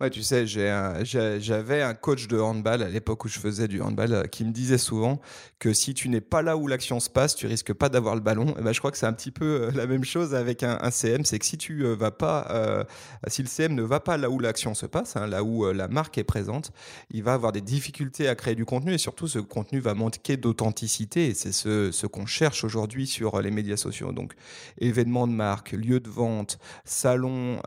Ouais, 0.00 0.10
tu 0.10 0.24
sais, 0.24 0.44
j'avais 0.44 1.80
un, 1.80 1.94
coach 1.94 2.26
de 2.26 2.36
handball 2.40 2.82
à 2.82 2.88
l'époque 2.88 3.24
où 3.26 3.28
je 3.28 3.38
faisais 3.38 3.68
du 3.68 3.80
handball 3.80 4.12
euh, 4.12 4.24
qui 4.24 4.44
me 4.44 4.50
disait 4.50 4.76
souvent 4.76 5.20
que 5.60 5.72
si 5.72 5.94
tu 5.94 6.08
n'es 6.08 6.20
pas 6.20 6.42
là 6.42 6.56
où 6.56 6.66
l'action 6.66 6.98
se 6.98 7.08
passe, 7.08 7.36
tu 7.36 7.46
risques 7.46 7.72
pas 7.72 7.88
d'avoir 7.88 8.16
le 8.16 8.20
ballon. 8.20 8.56
Et 8.58 8.62
ben, 8.62 8.72
je 8.72 8.80
crois 8.80 8.90
que 8.90 8.98
c'est 8.98 9.06
un 9.06 9.12
petit 9.12 9.30
peu 9.30 9.44
euh, 9.44 9.70
la 9.70 9.86
même 9.86 10.02
chose 10.02 10.34
avec 10.34 10.64
un, 10.64 10.90
CM, 10.90 11.24
c'est 11.24 11.38
que 11.38 11.46
si 11.46 11.58
tu 11.58 11.84
euh, 11.84 11.94
vas 11.94 12.10
pas, 12.10 12.84
si 13.28 13.42
le 13.42 13.48
CM 13.48 13.74
ne 13.74 13.82
va 13.82 14.00
pas 14.00 14.16
là 14.16 14.30
où 14.30 14.40
l'action 14.40 14.74
se 14.74 14.86
passe, 14.86 15.14
hein, 15.14 15.28
là 15.28 15.44
où 15.44 15.70
la 15.72 15.86
marque 15.86 16.18
est 16.18 16.24
présente, 16.24 16.72
il 17.10 17.22
va 17.22 17.34
avoir 17.34 17.52
des 17.52 17.60
difficultés 17.60 18.26
à 18.28 18.34
créer 18.34 18.56
du 18.56 18.64
contenu 18.64 18.94
et 18.94 18.98
surtout 18.98 19.28
ce 19.28 19.38
contenu 19.38 19.78
va 19.78 19.94
manquer 19.94 20.36
d'authenticité 20.36 21.34
c'est 21.34 21.52
ce, 21.52 22.06
qu'on 22.06 22.26
cherche 22.26 22.64
aujourd'hui 22.64 23.06
sur 23.06 23.40
les 23.40 23.52
médias 23.52 23.76
sociaux. 23.76 24.10
Donc 24.10 24.34
événements 24.78 25.28
de 25.28 25.32
marque, 25.32 25.70
lieux 25.72 26.00
de 26.00 26.10
vente, 26.10 26.58
salons, 26.84 27.60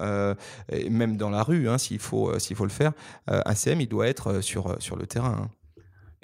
et 0.69 0.89
même 0.89 1.15
dans 1.15 1.29
la 1.29 1.41
rue, 1.41 1.69
hein, 1.69 1.77
s'il 1.77 1.99
faut 1.99 2.16
euh, 2.25 2.39
s'il 2.39 2.55
faut 2.55 2.65
le 2.65 2.71
faire, 2.71 2.93
euh, 3.29 3.41
un 3.45 3.55
CM, 3.55 3.81
il 3.81 3.87
doit 3.87 4.07
être 4.07 4.27
euh, 4.27 4.41
sur, 4.41 4.75
sur 4.81 4.95
le 4.95 5.05
terrain. 5.05 5.37
Hein. 5.43 5.49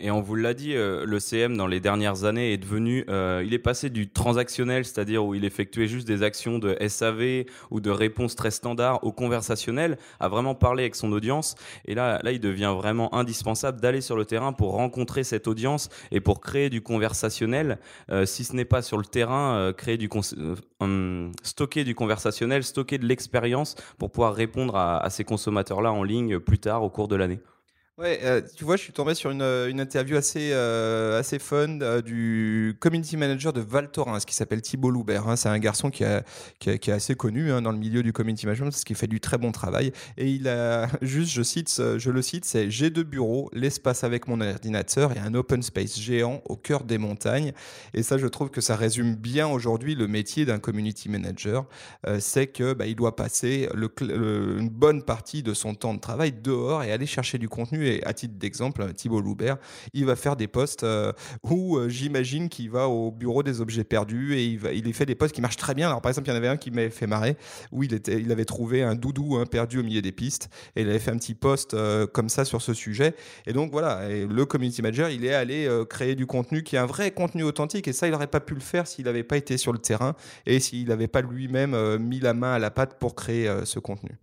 Et 0.06 0.12
on 0.12 0.20
vous 0.20 0.36
l'a 0.36 0.54
dit, 0.54 0.74
le 0.74 1.20
CM 1.20 1.56
dans 1.56 1.66
les 1.66 1.80
dernières 1.80 2.26
années 2.26 2.52
est 2.52 2.58
devenu, 2.58 3.06
il 3.08 3.54
est 3.54 3.60
passé 3.60 3.90
du 3.90 4.10
transactionnel, 4.10 4.84
c'est-à-dire 4.84 5.24
où 5.24 5.34
il 5.34 5.46
effectuait 5.46 5.88
juste 5.88 6.06
des 6.06 6.24
actions 6.24 6.60
de 6.60 6.76
SAV 6.86 7.46
ou 7.72 7.80
de 7.80 7.90
réponses 7.90 8.36
très 8.36 8.52
standards, 8.52 9.02
au 9.06 9.14
conversationnel, 9.14 9.98
à 10.20 10.28
vraiment 10.28 10.56
parler 10.56 10.84
avec 10.84 10.96
son 10.96 11.10
audience. 11.14 11.56
Et 11.86 11.96
là, 11.96 12.20
là, 12.22 12.34
il 12.34 12.42
devient 12.42 12.74
vraiment 12.76 13.16
indispensable 13.16 13.80
d'aller 13.80 14.02
sur 14.02 14.18
le 14.18 14.26
terrain 14.26 14.52
pour 14.52 14.74
rencontrer 14.74 15.24
cette 15.24 15.48
audience 15.48 15.88
et 16.12 16.20
pour 16.20 16.42
créer 16.42 16.70
du 16.70 16.82
conversationnel. 16.82 17.80
si 18.26 18.44
ce 18.44 18.58
n'est 18.58 18.66
pas 18.66 18.82
sur 18.82 18.98
le 18.98 19.06
terrain, 19.06 19.72
créer 19.72 19.96
du 19.96 20.10
hum, 20.82 21.32
stocker 21.44 21.86
du 21.86 21.96
conversationnel, 21.96 22.66
stocker 22.66 22.98
de 22.98 23.06
l'expérience 23.06 23.76
pour 23.98 24.12
pouvoir 24.12 24.36
répondre 24.36 24.76
à 24.76 25.10
ces 25.10 25.24
consommateurs-là 25.24 25.94
en 25.94 26.04
ligne 26.04 26.40
plus 26.40 26.60
tard 26.60 26.84
au 26.84 26.90
cours 26.90 27.08
de 27.08 27.16
l'année. 27.16 27.40
Ouais, 28.00 28.22
euh, 28.24 28.42
tu 28.58 28.64
vois, 28.66 28.76
je 28.76 28.82
suis 28.82 28.92
tombé 28.92 29.14
sur 29.14 29.30
une, 29.30 29.44
une 29.44 29.80
interview 29.80 30.18
assez, 30.18 30.50
euh, 30.52 31.20
assez 31.20 31.38
fun 31.38 31.80
euh, 31.82 32.02
du 32.02 32.76
community 32.80 33.18
manager 33.18 33.54
de 33.54 33.62
Val 33.62 33.92
Thorens 33.92 34.26
qui 34.26 34.34
s'appelle 34.34 34.64
Thibault 34.64 34.90
Loubert. 34.90 35.28
hein. 35.30 35.36
C'est 35.36 35.50
un 35.50 35.60
garçon 35.60 35.92
qui, 35.92 36.04
a- 36.04 36.24
qui, 36.58 36.72
est 36.72 36.90
assez 36.90 37.14
connu 37.14 37.52
hein, 37.52 37.62
dans 37.62 37.72
le 37.72 37.78
milieu 37.78 38.02
du 38.02 38.12
community 38.12 38.48
management 38.48 38.72
parce 38.72 38.84
qu'il 38.84 38.96
fait 38.96 39.06
du 39.06 39.20
très 39.20 39.38
bon 39.38 39.52
travail. 39.52 39.92
Et 40.18 40.28
il 40.28 40.48
a 40.48 40.88
juste, 41.04 41.32
je, 41.34 41.44
cite, 41.44 41.70
je 42.00 42.10
le 42.10 42.22
cite, 42.24 42.46
c'est 42.46 42.72
J'ai 42.72 42.90
deux 42.90 43.04
bureaux, 43.04 43.52
l'espace 43.54 44.04
avec 44.04 44.28
mon 44.28 44.42
ordinateur 44.42 45.12
et 45.16 45.20
un 45.20 45.36
open 45.36 45.62
space 45.62 46.00
géant 46.00 46.42
au 46.46 46.56
cœur 46.56 46.86
des 46.86 46.98
montagnes. 46.98 47.52
Et 47.94 48.02
ça, 48.02 48.18
je 48.18 48.26
trouve 48.26 48.50
que 48.50 48.60
ça 48.62 48.76
résume 48.76 49.14
bien 49.14 49.48
aujourd'hui 49.48 49.94
le 49.94 50.08
métier 50.08 50.46
d'un 50.46 50.58
community 50.58 51.10
manager. 51.10 51.66
Euh, 52.08 52.18
c'est 52.20 52.48
que 52.48 52.74
bah, 52.74 52.86
doit 52.96 53.16
passer 53.16 53.70
le- 53.76 53.92
une 54.60 54.70
bonne 54.70 55.04
partie 55.04 55.44
de 55.44 55.54
son 55.54 55.76
temps 55.76 55.94
de 55.94 56.00
travail 56.00 56.32
dehors 56.32 56.84
et 56.84 56.92
aller 56.92 57.06
chercher 57.06 57.38
du 57.38 57.50
contenu. 57.50 57.83
Et 57.88 58.06
à 58.06 58.14
titre 58.14 58.36
d'exemple, 58.38 58.94
Thibault 58.94 59.22
Loubert, 59.22 59.58
il 59.94 60.06
va 60.06 60.16
faire 60.16 60.36
des 60.36 60.48
posts 60.48 60.84
euh, 60.84 61.12
où 61.44 61.78
euh, 61.78 61.90
j'imagine 61.90 62.50
qu'il 62.50 62.70
va 62.70 62.88
au 62.88 63.12
bureau 63.12 63.44
des 63.44 63.62
objets 63.62 63.84
perdus 63.84 64.36
et 64.36 64.46
il, 64.46 64.60
va, 64.60 64.70
fait 64.94 65.06
des 65.06 65.16
posts 65.16 65.36
qui 65.36 65.42
marchent 65.42 65.58
très 65.58 65.74
bien. 65.74 65.88
Alors 65.88 66.02
par 66.02 66.10
exemple, 66.10 66.28
il 66.28 66.32
y 66.32 66.34
en 66.34 66.38
avait 66.38 66.48
un 66.48 66.58
qui 66.58 66.72
m'avait 66.72 66.90
fait 66.90 67.08
marrer 67.08 67.38
où 67.72 67.84
il, 67.84 68.32
avait 68.32 68.46
trouvé 68.46 68.84
un 68.84 68.96
doudou 68.96 69.38
hein, 69.38 69.46
perdu 69.46 69.80
au 69.80 69.84
milieu 69.84 70.02
des 70.02 70.12
pistes 70.12 70.50
et 70.76 70.82
il 70.82 70.90
avait 70.90 71.00
fait 71.00 71.12
un 71.12 71.18
petit 71.18 71.36
post 71.36 71.74
euh, 71.74 72.08
comme 72.08 72.30
ça 72.30 72.46
sur 72.46 72.62
ce 72.62 72.74
sujet. 72.74 73.16
Et 73.46 73.54
donc 73.54 73.72
voilà, 73.72 74.08
le 74.10 74.46
community 74.46 74.82
manager, 74.82 75.10
il 75.10 75.26
est 75.26 75.34
allé 75.34 75.68
euh, 75.68 75.86
créer 75.86 76.16
du 76.16 76.26
contenu 76.26 76.64
qui 76.64 76.76
est 76.76 76.80
un 76.80 76.86
vrai 76.86 77.12
contenu 77.12 77.44
authentique 77.44 77.88
et 77.88 77.94
ça, 77.94 78.08
il 78.08 78.12
n'aurait 78.12 78.28
pas 78.28 78.40
pu 78.40 78.54
le 78.54 78.60
faire 78.60 78.88
s'il 78.88 79.06
n'avait 79.06 79.24
pas 79.24 79.38
été 79.38 79.58
sur 79.58 79.74
le 79.74 79.80
terrain 79.80 80.16
et 80.46 80.60
s'il 80.60 80.88
n'avait 80.88 81.08
pas 81.08 81.22
lui-même 81.22 81.74
euh, 81.74 82.00
mis 82.00 82.20
la 82.20 82.34
main 82.34 82.54
à 82.54 82.60
la 82.60 82.72
pâte 82.72 82.98
pour 83.00 83.16
créer 83.16 83.48
euh, 83.48 83.66
ce 83.66 83.80
contenu. 83.80 84.18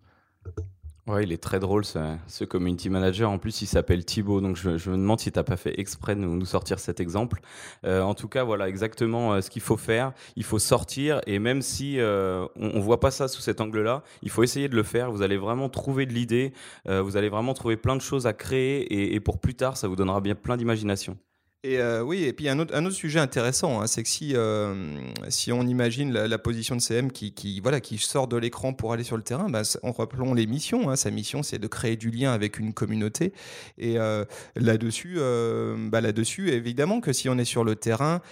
Ouais, 1.11 1.25
il 1.25 1.33
est 1.33 1.43
très 1.43 1.59
drôle 1.59 1.85
ce, 1.85 1.99
ce 2.29 2.45
community 2.45 2.89
manager. 2.89 3.31
En 3.31 3.39
plus, 3.39 3.63
il 3.63 3.67
s'appelle 3.67 4.05
Thibaut, 4.05 4.41
donc 4.41 4.57
je, 4.57 4.77
je 4.77 4.91
me 4.91 4.97
demande 4.97 5.19
si 5.19 5.33
t'as 5.33 5.43
pas 5.43 5.57
fait 5.57 5.81
exprès 5.81 6.15
de 6.15 6.21
nous, 6.21 6.37
nous 6.37 6.45
sortir 6.45 6.79
cet 6.79 7.01
exemple. 7.01 7.41
Euh, 7.85 8.03
en 8.03 8.15
tout 8.15 8.29
cas, 8.29 8.45
voilà 8.45 8.69
exactement 8.69 9.33
euh, 9.33 9.41
ce 9.41 9.51
qu'il 9.51 9.63
faut 9.63 9.77
faire. 9.79 10.13
Il 10.37 10.45
faut 10.45 10.59
sortir 10.61 11.21
et 11.27 11.39
même 11.39 11.63
si 11.63 11.99
euh, 11.99 12.47
on, 12.55 12.73
on 12.75 12.81
voit 12.81 13.01
pas 13.01 13.11
ça 13.11 13.29
sous 13.29 13.41
cet 13.41 13.61
angle-là, 13.61 14.03
il 14.23 14.31
faut 14.31 14.43
essayer 14.43 14.69
de 14.69 14.77
le 14.77 14.83
faire. 14.83 15.11
Vous 15.11 15.23
allez 15.23 15.39
vraiment 15.39 15.69
trouver 15.69 16.07
de 16.07 16.13
l'idée. 16.13 16.53
euh, 16.89 17.03
vous 17.03 17.17
allez 17.17 17.29
vraiment 17.31 17.55
trouver 17.55 17.77
plein 17.77 17.97
de 17.97 18.03
choses 18.03 18.27
à 18.27 18.33
créer 18.33 18.83
et, 18.83 19.15
et 19.15 19.21
pour 19.21 19.41
plus 19.41 19.55
tard, 19.55 19.77
ça 19.77 19.89
vous 19.89 19.97
donnera 19.97 20.21
bien 20.21 20.35
plein 20.35 20.57
d'imagination. 20.57 21.17
Et 21.63 21.79
euh, 21.79 22.03
oui, 22.03 22.25
et 22.25 22.33
puis 22.33 22.49
un 22.49 22.59
autre, 22.59 22.75
un 22.75 22.87
autre 22.87 22.95
sujet 22.95 23.21
intéressant, 23.21 23.83
hein, 23.83 23.87
c'est 23.87 24.03
que 24.03 24.09
si, 24.09 24.35
euh, 24.35 24.99
si 25.29 25.53
on 25.53 25.61
imagine 25.67 26.11
la, 26.11 26.39
position 26.39 26.75
de 26.75 26.81
CM 26.81 27.13
qui, 27.13 27.61
voilà, 27.61 27.83
qui 27.83 27.99
sort 27.99 28.29
de 28.29 28.39
l'écran 28.39 28.73
pour 28.73 28.95
aller 28.95 29.05
sur 29.05 29.19
le 29.19 29.23
terrain, 29.23 29.51
bah, 29.51 29.61
en 29.83 29.93
rappelons 29.93 30.33
les 30.33 30.47
missions. 30.47 30.89
hein. 30.89 30.97
sa 30.97 31.11
mission, 31.11 31.43
c'est 31.43 31.59
de 31.59 31.67
créer 31.67 31.97
du 31.97 32.11
lien 32.11 32.33
avec 32.33 32.59
une 32.59 32.73
communauté. 32.73 33.35
Et 33.77 33.99
euh, 33.99 34.25
là-dessus, 34.57 35.19
bah, 35.91 36.01
là-dessus, 36.01 36.49
évidemment 36.49 37.03
que 37.03 37.13
si 37.13 37.29
on 37.29 37.37
est 37.37 37.45
sur 37.45 37.63
le 37.63 37.77
terrain, 37.77 38.23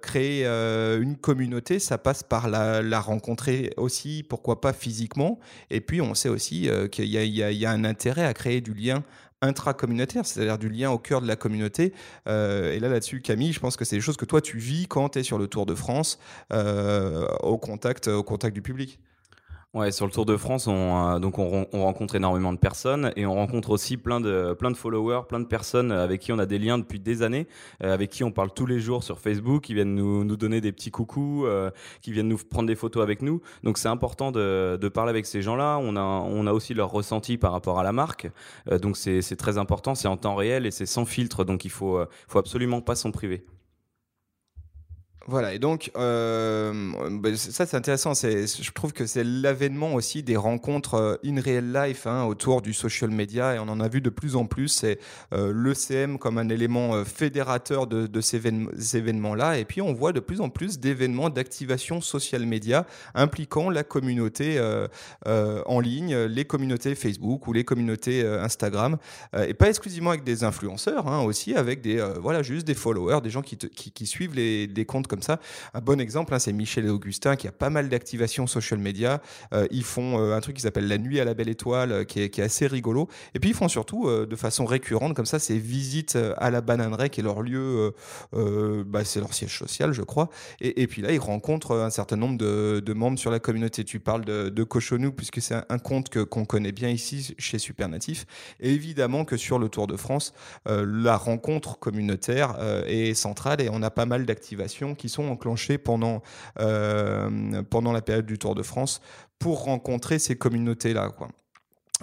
créer 0.00 0.46
une 0.46 1.16
communauté, 1.16 1.80
ça 1.80 1.98
passe 1.98 2.22
par 2.22 2.48
la, 2.48 3.00
rencontrer 3.00 3.72
aussi, 3.76 4.24
pourquoi 4.28 4.60
pas 4.60 4.72
physiquement. 4.72 5.40
Et 5.70 5.80
puis, 5.80 6.00
on 6.00 6.14
sait 6.14 6.28
aussi 6.28 6.70
qu'il 6.92 7.06
y 7.06 7.16
y 7.16 7.56
y 7.56 7.66
a 7.66 7.70
un 7.70 7.84
intérêt 7.84 8.24
à 8.24 8.32
créer 8.32 8.60
du 8.60 8.74
lien 8.74 9.02
intracommunautaire, 9.42 10.26
c'est-à-dire 10.26 10.58
du 10.58 10.68
lien 10.68 10.90
au 10.90 10.98
cœur 10.98 11.20
de 11.20 11.26
la 11.26 11.36
communauté. 11.36 11.92
Euh, 12.26 12.72
et 12.72 12.80
là, 12.80 12.88
là-dessus, 12.88 13.20
Camille, 13.20 13.52
je 13.52 13.60
pense 13.60 13.76
que 13.76 13.84
c'est 13.84 13.96
des 13.96 14.02
choses 14.02 14.16
que 14.16 14.24
toi, 14.24 14.40
tu 14.40 14.58
vis 14.58 14.86
quand 14.88 15.10
tu 15.10 15.18
es 15.18 15.22
sur 15.22 15.38
le 15.38 15.46
Tour 15.46 15.66
de 15.66 15.74
France, 15.74 16.18
euh, 16.52 17.26
au, 17.42 17.58
contact, 17.58 18.08
au 18.08 18.22
contact 18.22 18.54
du 18.54 18.62
public. 18.62 18.98
Ouais, 19.76 19.92
sur 19.92 20.06
le 20.06 20.10
Tour 20.10 20.24
de 20.24 20.38
France, 20.38 20.68
on, 20.68 20.72
euh, 20.72 21.18
donc 21.18 21.38
on, 21.38 21.66
on 21.70 21.82
rencontre 21.82 22.14
énormément 22.14 22.50
de 22.54 22.58
personnes 22.58 23.12
et 23.14 23.26
on 23.26 23.34
rencontre 23.34 23.68
aussi 23.68 23.98
plein 23.98 24.22
de, 24.22 24.54
plein 24.58 24.70
de 24.70 24.76
followers, 24.76 25.24
plein 25.28 25.38
de 25.38 25.44
personnes 25.44 25.92
avec 25.92 26.22
qui 26.22 26.32
on 26.32 26.38
a 26.38 26.46
des 26.46 26.58
liens 26.58 26.78
depuis 26.78 26.98
des 26.98 27.20
années, 27.20 27.46
euh, 27.84 27.92
avec 27.92 28.08
qui 28.08 28.24
on 28.24 28.30
parle 28.30 28.50
tous 28.54 28.64
les 28.64 28.80
jours 28.80 29.04
sur 29.04 29.20
Facebook, 29.20 29.64
qui 29.64 29.74
viennent 29.74 29.94
nous, 29.94 30.24
nous 30.24 30.36
donner 30.38 30.62
des 30.62 30.72
petits 30.72 30.90
coucous, 30.90 31.44
euh, 31.44 31.70
qui 32.00 32.10
viennent 32.10 32.28
nous 32.28 32.38
prendre 32.38 32.68
des 32.68 32.74
photos 32.74 33.02
avec 33.02 33.20
nous. 33.20 33.42
Donc 33.64 33.76
c'est 33.76 33.88
important 33.88 34.32
de, 34.32 34.78
de 34.80 34.88
parler 34.88 35.10
avec 35.10 35.26
ces 35.26 35.42
gens-là. 35.42 35.76
On 35.78 35.94
a, 35.94 36.00
on 36.00 36.46
a 36.46 36.54
aussi 36.54 36.72
leur 36.72 36.90
ressenti 36.90 37.36
par 37.36 37.52
rapport 37.52 37.78
à 37.78 37.82
la 37.82 37.92
marque. 37.92 38.30
Euh, 38.72 38.78
donc 38.78 38.96
c'est 38.96 39.20
c'est 39.20 39.36
très 39.36 39.58
important, 39.58 39.94
c'est 39.94 40.08
en 40.08 40.16
temps 40.16 40.36
réel 40.36 40.64
et 40.64 40.70
c'est 40.70 40.86
sans 40.86 41.04
filtre. 41.04 41.44
Donc 41.44 41.66
il 41.66 41.70
faut, 41.70 41.98
euh, 41.98 42.06
faut 42.28 42.38
absolument 42.38 42.80
pas 42.80 42.94
s'en 42.94 43.10
priver. 43.10 43.44
Voilà, 45.28 45.54
et 45.54 45.58
donc 45.58 45.90
euh, 45.96 46.72
c- 47.34 47.50
ça 47.50 47.66
c'est 47.66 47.76
intéressant, 47.76 48.14
je 48.14 48.70
trouve 48.70 48.92
que 48.92 49.06
c'est 49.06 49.24
l'avènement 49.24 49.94
aussi 49.94 50.22
des 50.22 50.36
rencontres 50.36 50.94
euh, 50.94 51.16
in 51.24 51.40
real 51.40 51.72
life 51.72 52.06
hein, 52.06 52.22
autour 52.26 52.62
du 52.62 52.72
social 52.72 53.10
media, 53.10 53.56
et 53.56 53.58
on 53.58 53.64
en 53.68 53.80
a 53.80 53.88
vu 53.88 54.00
de 54.00 54.08
plus 54.08 54.36
en 54.36 54.46
plus, 54.46 54.68
c'est 54.68 55.00
euh, 55.34 55.52
l'ECM 55.52 56.18
comme 56.18 56.38
un 56.38 56.48
élément 56.48 56.94
euh, 56.94 57.04
fédérateur 57.04 57.88
de, 57.88 58.06
de 58.06 58.20
ces, 58.20 58.38
évén- 58.38 58.68
ces 58.78 58.98
événements-là, 58.98 59.58
et 59.58 59.64
puis 59.64 59.82
on 59.82 59.92
voit 59.92 60.12
de 60.12 60.20
plus 60.20 60.40
en 60.40 60.48
plus 60.48 60.78
d'événements 60.78 61.28
d'activation 61.28 62.00
social 62.00 62.46
media 62.46 62.86
impliquant 63.16 63.68
la 63.68 63.82
communauté 63.82 64.58
euh, 64.58 64.86
euh, 65.26 65.60
en 65.66 65.80
ligne, 65.80 66.16
les 66.16 66.44
communautés 66.44 66.94
Facebook 66.94 67.48
ou 67.48 67.52
les 67.52 67.64
communautés 67.64 68.24
Instagram, 68.24 68.96
et 69.36 69.54
pas 69.54 69.68
exclusivement 69.70 70.10
avec 70.10 70.22
des 70.22 70.44
influenceurs, 70.44 71.08
hein, 71.08 71.22
aussi 71.22 71.52
avec 71.56 71.80
des, 71.80 71.96
voilà, 72.20 72.44
juste 72.44 72.64
des 72.64 72.74
followers, 72.74 73.20
des 73.22 73.30
gens 73.30 73.42
qui, 73.42 73.56
qui, 73.56 73.90
qui 73.90 74.06
suivent 74.06 74.34
les, 74.36 74.68
des 74.68 74.84
comptes 74.84 75.08
ça. 75.22 75.40
Un 75.74 75.80
bon 75.80 76.00
exemple, 76.00 76.34
hein, 76.34 76.38
c'est 76.38 76.52
Michel 76.52 76.86
et 76.86 76.90
Augustin 76.90 77.36
qui 77.36 77.48
a 77.48 77.52
pas 77.52 77.70
mal 77.70 77.88
d'activations 77.88 78.46
social 78.46 78.78
media. 78.78 79.20
Euh, 79.52 79.66
ils 79.70 79.84
font 79.84 80.18
euh, 80.18 80.36
un 80.36 80.40
truc 80.40 80.56
qui 80.56 80.62
s'appelle 80.62 80.88
La 80.88 80.98
Nuit 80.98 81.20
à 81.20 81.24
la 81.24 81.34
Belle 81.34 81.48
Étoile, 81.48 81.92
euh, 81.92 82.04
qui, 82.04 82.20
est, 82.20 82.38
assez 82.38 82.66
rigolo. 82.66 83.08
Et 83.34 83.40
puis 83.40 83.50
ils 83.50 83.56
font 83.56 83.68
surtout 83.68 84.08
de 84.10 84.36
façon 84.36 84.66
récurrente, 84.66 85.14
comme 85.14 85.26
ça, 85.26 85.38
ces 85.38 85.58
visites 85.58 86.18
à 86.36 86.50
la 86.50 86.60
Bananeraie, 86.60 87.08
qui 87.08 87.20
est 87.20 87.22
leur 87.22 87.40
lieu, 87.40 87.94
bah, 88.32 89.04
c'est 89.04 89.20
leur 89.20 89.32
siège 89.32 89.58
social, 89.58 89.92
je 89.92 90.02
crois. 90.02 90.28
Et, 90.60 90.86
puis 90.86 91.00
là, 91.00 91.12
ils 91.12 91.18
rencontrent 91.18 91.76
un 91.76 91.90
certain 91.90 92.16
nombre 92.16 92.36
de, 92.36 92.92
membres 92.92 93.18
sur 93.18 93.30
la 93.30 93.38
communauté. 93.38 93.84
Tu 93.84 94.00
parles 94.00 94.24
de, 94.24 94.50
de 94.50 94.64
Cochonou, 94.64 95.12
puisque 95.12 95.40
c'est 95.40 95.54
un, 95.54 95.64
un 95.70 95.78
compte 95.78 96.24
qu'on 96.26 96.44
connaît 96.44 96.72
bien 96.72 96.90
ici 96.90 97.34
chez 97.38 97.58
Supernatif. 97.58 98.26
Et 98.60 98.72
évidemment 98.72 99.24
que 99.24 99.36
sur 99.36 99.58
le 99.58 99.68
Tour 99.68 99.86
de 99.86 99.96
France, 99.96 100.34
la 100.66 101.16
rencontre 101.16 101.78
communautaire 101.78 102.56
est 102.86 103.14
centrale 103.14 103.60
et 103.60 103.68
on 103.70 103.82
a 103.82 103.90
pas 103.90 104.06
mal 104.06 104.26
d'activations 104.26 104.94
qui 104.94 105.05
sont 105.08 105.28
enclenchées 105.28 105.78
pendant, 105.78 106.22
euh, 106.60 107.62
pendant 107.70 107.92
la 107.92 108.02
période 108.02 108.26
du 108.26 108.38
Tour 108.38 108.54
de 108.54 108.62
France 108.62 109.00
pour 109.38 109.64
rencontrer 109.64 110.18
ces 110.18 110.36
communautés-là. 110.36 111.12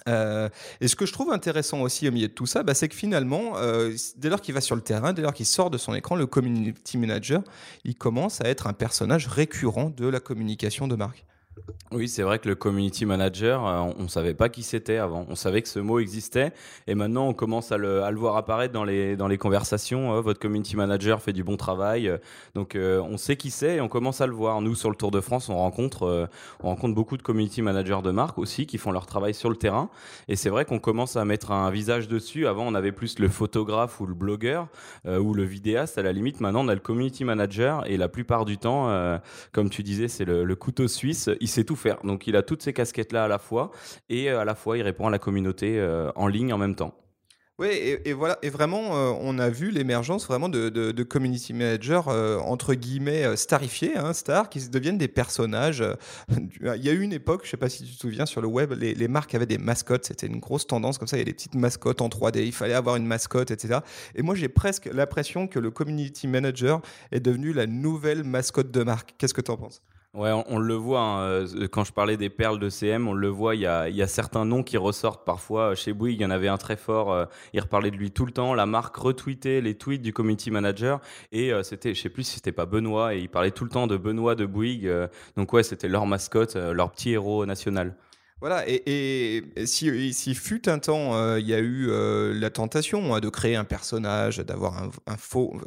Euh, 0.08 0.50
et 0.82 0.88
ce 0.88 0.96
que 0.96 1.06
je 1.06 1.14
trouve 1.14 1.32
intéressant 1.32 1.82
aussi 1.82 2.08
au 2.08 2.12
milieu 2.12 2.28
de 2.28 2.34
tout 2.34 2.46
ça, 2.46 2.64
bah, 2.64 2.74
c'est 2.74 2.88
que 2.88 2.96
finalement, 2.96 3.58
euh, 3.58 3.94
dès 4.18 4.30
lors 4.30 4.42
qu'il 4.42 4.54
va 4.54 4.62
sur 4.62 4.76
le 4.76 4.82
terrain, 4.82 5.14
dès 5.14 5.22
leur 5.22 5.34
qu'il 5.34 5.46
sort 5.46 5.70
de 5.70 5.78
son 5.78 5.94
écran, 5.94 6.16
le 6.16 6.26
community 6.26 6.98
manager, 6.98 7.44
il 7.84 7.96
commence 7.96 8.42
à 8.42 8.46
être 8.46 8.68
un 8.68 8.74
personnage 8.74 9.28
récurrent 9.28 9.90
de 9.90 10.08
la 10.08 10.20
communication 10.20 10.88
de 10.88 10.96
marque. 10.96 11.26
Oui, 11.94 12.08
c'est 12.10 12.24
vrai 12.24 12.40
que 12.40 12.50
le 12.50 12.56
community 12.56 13.06
manager, 13.06 13.68
euh, 13.68 13.78
on, 13.80 14.06
on 14.06 14.08
savait 14.08 14.34
pas 14.34 14.50
qui 14.50 14.64
c'était 14.64 14.98
avant. 14.98 15.28
On 15.30 15.36
savait 15.36 15.62
que 15.62 15.70
ce 15.70 15.78
mot 15.78 16.00
existait 16.00 16.52
et 16.88 16.96
maintenant 16.96 17.28
on 17.28 17.34
commence 17.34 17.72
à 17.72 17.78
le, 17.78 18.00
voir 18.16 18.36
apparaître 18.36 18.74
dans 18.74 18.84
les, 18.84 19.38
conversations. 19.38 20.16
Euh, 20.16 20.22
votre 20.22 20.40
community 20.40 20.76
manager 20.76 21.22
fait 21.22 21.34
du 21.34 21.44
bon 21.44 21.56
travail. 21.56 22.12
Donc 22.56 22.76
euh, 22.76 23.00
on 23.02 23.18
sait 23.18 23.36
qui 23.36 23.52
c'est 23.52 23.76
et 23.76 23.82
on 23.82 23.90
commence 23.90 24.22
à 24.22 24.28
le 24.28 24.34
voir. 24.34 24.60
Nous, 24.62 24.74
sur 24.74 24.90
le 24.90 24.96
Tour 24.96 25.12
de 25.12 25.22
France, 25.22 25.50
on 25.50 25.56
rencontre, 25.56 26.04
euh, 26.08 26.26
on 26.62 26.70
rencontre 26.70 26.96
beaucoup 26.96 27.16
de 27.16 27.22
community 27.22 27.62
managers 27.62 28.00
de 28.04 28.10
marque 28.10 28.40
aussi 28.40 28.66
qui 28.66 28.80
font 28.80 28.92
leur 28.92 29.06
travail 29.06 29.36
sur 29.36 29.52
le 29.52 29.56
terrain. 29.56 29.92
Et 30.28 30.36
c'est 30.36 30.50
vrai 30.50 30.66
qu'on 30.66 30.80
commence 30.80 31.16
à 31.16 31.26
mettre 31.26 31.52
un 31.52 31.70
visage 31.70 32.08
dessus. 32.08 32.48
Avant, 32.48 32.66
on 32.66 32.74
avait 32.74 32.92
plus 32.92 33.20
le 33.20 33.28
photographe 33.30 34.00
ou 34.00 34.08
le 34.08 34.16
blogueur 34.16 34.68
ou 35.06 35.36
le 35.36 35.44
vidéaste 35.44 36.00
à 36.00 36.02
la 36.02 36.12
limite. 36.12 36.42
Maintenant, 36.42 36.66
on 36.66 36.70
a 36.70 36.74
le 36.74 36.80
community 36.80 37.24
manager 37.24 37.86
et 37.88 37.98
la 37.98 38.08
plupart 38.08 38.46
du 38.46 38.58
temps, 38.58 39.20
comme 39.52 39.70
tu 39.70 39.84
disais, 39.84 40.08
c'est 40.08 40.26
le 40.26 40.56
couteau 40.56 40.88
suisse. 40.88 41.30
Il 41.44 41.50
sait 41.50 41.66
tout 41.66 41.76
faire. 41.76 41.98
Donc 42.06 42.26
il 42.26 42.38
a 42.38 42.42
toutes 42.42 42.64
ces 42.64 42.72
casquettes-là 42.72 43.26
à 43.26 43.28
la 43.28 43.38
fois 43.38 43.72
et 44.08 44.32
euh, 44.32 44.40
à 44.40 44.46
la 44.46 44.56
fois 44.56 44.78
il 44.78 44.82
répond 44.82 45.08
à 45.08 45.12
la 45.12 45.20
communauté 45.20 45.78
euh, 45.78 46.10
en 46.16 46.28
ligne 46.28 46.54
en 46.54 46.58
même 46.58 46.74
temps. 46.74 46.98
Oui, 47.60 47.68
et, 47.68 48.14
voilà, 48.14 48.40
et 48.42 48.50
vraiment, 48.50 48.98
euh, 48.98 49.14
on 49.22 49.38
a 49.38 49.50
vu 49.50 49.70
l'émergence 49.70 50.26
vraiment 50.26 50.50
de, 50.50 51.04
community 51.04 51.54
managers 51.54 52.02
entre 52.08 52.74
guillemets 52.74 53.36
starifiés, 53.36 53.96
hein, 53.96 54.14
stars, 54.14 54.50
qui 54.50 54.68
deviennent 54.70 54.98
des 54.98 55.08
personnages. 55.08 55.84
Il 56.62 56.84
y 56.84 56.90
a 56.90 56.94
eu 56.94 57.02
une 57.02 57.14
époque, 57.14 57.42
je 57.44 57.52
sais 57.52 57.58
pas 57.58 57.70
si 57.70 57.84
tu 57.84 57.94
te 57.94 58.00
souviens, 58.00 58.26
sur 58.26 58.42
le 58.42 58.48
web, 58.48 58.72
les, 58.72 58.96
les 58.96 59.08
marques 59.08 59.36
avaient 59.36 59.46
des 59.46 59.60
mascottes. 59.60 60.06
C'était 60.06 60.26
une 60.26 60.40
grosse 60.40 60.66
tendance 60.66 60.98
comme 60.98 61.08
ça. 61.08 61.18
Il 61.18 61.20
y 61.20 61.24
a 61.24 61.26
des 61.26 61.34
petites 61.34 61.56
mascottes 61.56 62.02
en 62.02 62.08
3D. 62.08 62.44
Il 62.44 62.54
fallait 62.54 62.74
avoir 62.74 62.96
une 62.96 63.06
mascotte, 63.06 63.52
etc. 63.52 63.82
Et 64.16 64.24
moi, 64.24 64.34
j'ai 64.34 64.50
presque 64.50 64.90
l'impression 64.92 65.48
que 65.48 65.60
le 65.60 65.70
community 65.70 66.28
manager 66.28 66.82
est 67.12 67.20
devenu 67.20 67.54
la 67.54 67.68
nouvelle 67.68 68.24
mascotte 68.24 68.72
de 68.72 68.82
marque. 68.82 69.14
Qu'est-ce 69.20 69.36
que 69.36 69.42
tu 69.42 69.52
en 69.52 69.58
penses? 69.58 69.84
Ouais, 70.14 70.30
on, 70.48 70.60
le 70.60 70.76
voit. 70.76 71.00
hein, 71.02 71.22
euh, 71.24 71.68
quand 71.68 71.84
je 71.84 71.92
parlais 71.92 72.18
des 72.18 72.30
perles 72.30 72.60
de 72.60 72.70
CM, 72.70 73.08
on 73.08 73.14
le 73.14 73.30
voit. 73.30 73.56
Il 73.56 73.62
y 73.62 73.66
a, 73.66 73.90
y 73.90 74.04
a 74.04 74.08
certains 74.08 74.46
noms 74.46 74.62
qui 74.62 74.78
ressortent 74.78 75.26
parfois. 75.26 75.74
Chez 75.74 75.92
Bouygues, 75.92 76.20
il 76.20 76.22
y 76.22 76.26
en 76.26 76.30
avait 76.30 76.48
un 76.50 76.58
très 76.58 76.76
fort. 76.78 77.12
euh, 77.12 77.26
il 77.54 77.60
reparlait 77.60 77.90
de 77.90 77.96
lui 77.96 78.12
tout 78.12 78.28
le 78.28 78.32
temps. 78.32 78.54
La 78.54 78.68
marque 78.68 78.96
retweetait 78.96 79.60
les 79.62 79.76
tweets 79.76 80.04
du 80.04 80.14
community 80.14 80.52
manager. 80.52 81.02
Et 81.32 81.52
euh, 81.52 81.64
c'était, 81.64 81.96
je 81.96 82.02
sais 82.02 82.10
plus 82.10 82.24
si 82.26 82.36
c'était 82.36 82.52
pas 82.52 82.68
Benoît. 82.68 83.16
Et 83.16 83.22
il 83.22 83.30
parlait 83.30 83.50
tout 83.50 83.64
le 83.64 83.72
temps 83.72 83.88
de 83.88 83.98
Benoît 83.98 84.36
de 84.36 84.46
Bouygues. 84.46 84.86
euh, 84.86 85.08
donc 85.36 85.52
ouais, 85.52 85.64
c'était 85.64 85.88
leur 85.88 86.06
mascotte, 86.06 86.58
euh, 86.58 86.74
leur 86.74 86.92
petit 86.92 87.12
héros 87.14 87.48
national. 87.48 87.96
Voilà, 88.42 88.64
et, 88.68 89.44
si, 89.66 90.14
si, 90.14 90.36
fut 90.36 90.68
un 90.68 90.78
temps, 90.80 91.16
euh, 91.16 91.40
il 91.40 91.48
y 91.48 91.54
a 91.54 91.60
eu 91.60 91.88
euh, 91.90 92.34
la 92.38 92.50
tentation 92.50 93.18
de 93.20 93.30
créer 93.30 93.56
un 93.56 93.64
personnage, 93.64 94.40
d'avoir 94.40 94.84
un, 95.08 95.18
faux, 95.18 95.58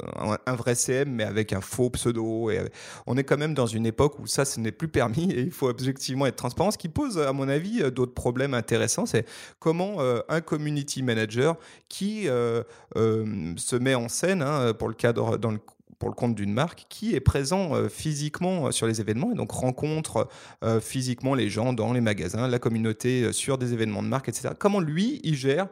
un, 0.46 0.54
vrai 0.54 0.74
CM, 0.74 1.10
mais 1.10 1.24
avec 1.24 1.54
un 1.54 1.62
faux 1.62 1.88
pseudo. 1.90 2.50
Et, 2.50 2.60
on 3.06 3.16
est 3.16 3.24
quand 3.24 3.38
même 3.38 3.54
dans 3.54 3.66
une 3.66 3.86
époque 3.86 4.18
où 4.18 4.26
ça, 4.26 4.44
ce 4.44 4.60
n'est 4.60 4.72
plus 4.72 4.88
permis 4.88 5.30
et 5.32 5.40
il 5.40 5.52
faut 5.52 5.68
objectivement 5.68 6.26
être 6.26 6.36
transparent. 6.36 6.70
Ce 6.70 6.78
qui 6.78 6.90
pose, 6.90 7.18
à 7.18 7.32
mon 7.32 7.48
avis, 7.48 7.82
euh, 7.82 7.90
d'autres 7.90 8.14
problèmes 8.14 8.52
intéressants, 8.52 9.06
c'est 9.06 9.26
comment 9.58 9.96
un 10.28 10.40
community 10.40 11.02
manager 11.02 11.56
qui 11.88 12.24
se 12.24 13.76
met 13.76 13.94
en 13.94 14.08
scène 14.08 14.42
hein, 14.42 14.72
pour 14.74 14.88
le 14.88 14.94
cadre 14.94 15.38
dans 15.38 15.50
le 15.50 15.58
pour 15.98 16.08
le 16.08 16.14
compte 16.14 16.34
d'une 16.34 16.52
marque 16.52 16.86
qui 16.88 17.14
est 17.14 17.20
présent 17.20 17.74
euh, 17.74 17.88
physiquement 17.88 18.66
euh, 18.66 18.70
sur 18.70 18.86
les 18.86 19.00
événements 19.00 19.32
et 19.32 19.34
donc 19.34 19.50
rencontre 19.50 20.28
euh, 20.62 20.80
physiquement 20.80 21.34
les 21.34 21.48
gens 21.48 21.72
dans 21.72 21.92
les 21.92 22.00
magasins, 22.00 22.48
la 22.48 22.58
communauté 22.58 23.32
sur 23.32 23.58
des 23.58 23.72
événements 23.72 24.02
de 24.02 24.08
marque, 24.08 24.28
etc. 24.28 24.50
Comment 24.58 24.80
lui, 24.80 25.20
il 25.24 25.34
gère 25.34 25.68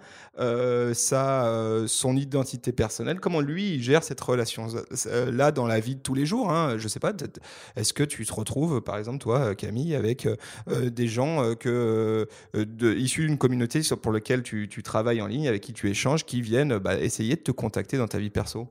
sa, 0.94 1.84
son 1.86 2.16
identité 2.16 2.72
personnelle? 2.72 3.20
Comment 3.20 3.40
lui, 3.40 3.74
il 3.74 3.82
gère 3.82 4.02
cette 4.02 4.20
relation-là 4.20 5.52
dans 5.52 5.66
la 5.66 5.80
vie 5.80 5.96
de 5.96 6.00
tous 6.00 6.14
les 6.14 6.26
jours 6.26 6.50
hein? 6.50 6.76
Je 6.78 6.88
sais 6.88 7.00
pas, 7.00 7.12
est-ce 7.76 7.92
que 7.92 8.02
tu 8.02 8.24
te 8.24 8.32
retrouves, 8.32 8.80
par 8.80 8.96
exemple, 8.96 9.18
toi, 9.18 9.54
Camille, 9.54 9.94
avec 9.94 10.28
des 10.68 11.06
gens 11.06 11.54
que, 11.54 12.26
issus 12.80 13.26
d'une 13.26 13.38
communauté 13.38 13.80
pour 14.02 14.12
laquelle 14.12 14.42
tu, 14.42 14.68
tu, 14.68 14.82
travailles 14.82 15.22
en 15.22 15.26
ligne, 15.26 15.48
avec 15.48 15.62
qui 15.62 15.72
tu 15.72 15.88
échanges, 15.88 16.24
qui 16.24 16.40
viennent 16.40 16.78
bah, 16.78 16.98
essayer 16.98 17.36
de 17.36 17.40
te 17.40 17.52
contacter 17.52 17.96
dans 17.96 18.08
ta 18.08 18.18
vie 18.18 18.30
perso? 18.30 18.68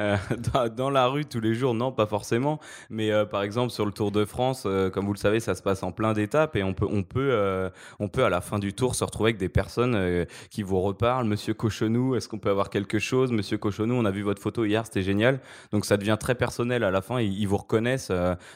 Euh, 0.00 0.16
dans, 0.76 0.90
la 0.90 1.06
rue 1.06 1.24
tous 1.24 1.40
les 1.40 1.54
jours, 1.54 1.74
non, 1.74 1.92
pas 1.92 2.06
forcément. 2.06 2.60
Mais 2.90 3.10
euh, 3.10 3.24
par 3.24 3.42
exemple, 3.42 3.72
sur 3.72 3.86
le 3.86 3.92
Tour 3.92 4.12
de 4.12 4.24
France, 4.24 4.64
euh, 4.66 4.90
comme 4.90 5.06
vous 5.06 5.12
le 5.12 5.18
savez, 5.18 5.40
ça 5.40 5.54
se 5.54 5.62
passe 5.62 5.82
en 5.82 5.92
plein 5.92 6.12
d'étapes 6.12 6.56
et 6.56 6.62
on 6.62 6.74
peut, 6.74 6.86
on, 6.88 7.02
peut, 7.02 7.70
on 7.98 8.08
peut 8.08 8.24
à 8.24 8.28
la 8.28 8.40
fin 8.40 8.58
du 8.58 8.72
tour 8.72 8.94
se 8.94 9.04
retrouver 9.04 9.28
avec 9.28 9.38
des 9.38 9.48
personnes 9.48 10.26
qui 10.50 10.62
vous 10.62 10.80
reparlent. 10.80 11.26
Monsieur 11.26 11.54
Cochonou, 11.54 12.14
est-ce 12.14 12.28
qu'on 12.28 12.38
peut 12.38 12.50
avoir 12.50 12.70
quelque 12.70 12.98
chose? 12.98 13.32
Monsieur 13.32 13.58
Cochonou, 13.58 13.94
on 13.94 14.04
a 14.04 14.10
vu 14.10 14.22
votre 14.22 14.40
photo 14.40 14.64
hier, 14.64 14.84
c'était 14.86 15.02
génial. 15.02 15.40
Donc 15.72 15.84
ça 15.84 15.96
devient 15.96 16.16
très 16.18 16.34
personnel 16.34 16.84
à 16.84 16.90
la 16.90 17.02
fin, 17.02 17.20
ils, 17.20 17.38
ils 17.38 17.46
vous 17.46 17.56
reconnaissent. 17.56 18.10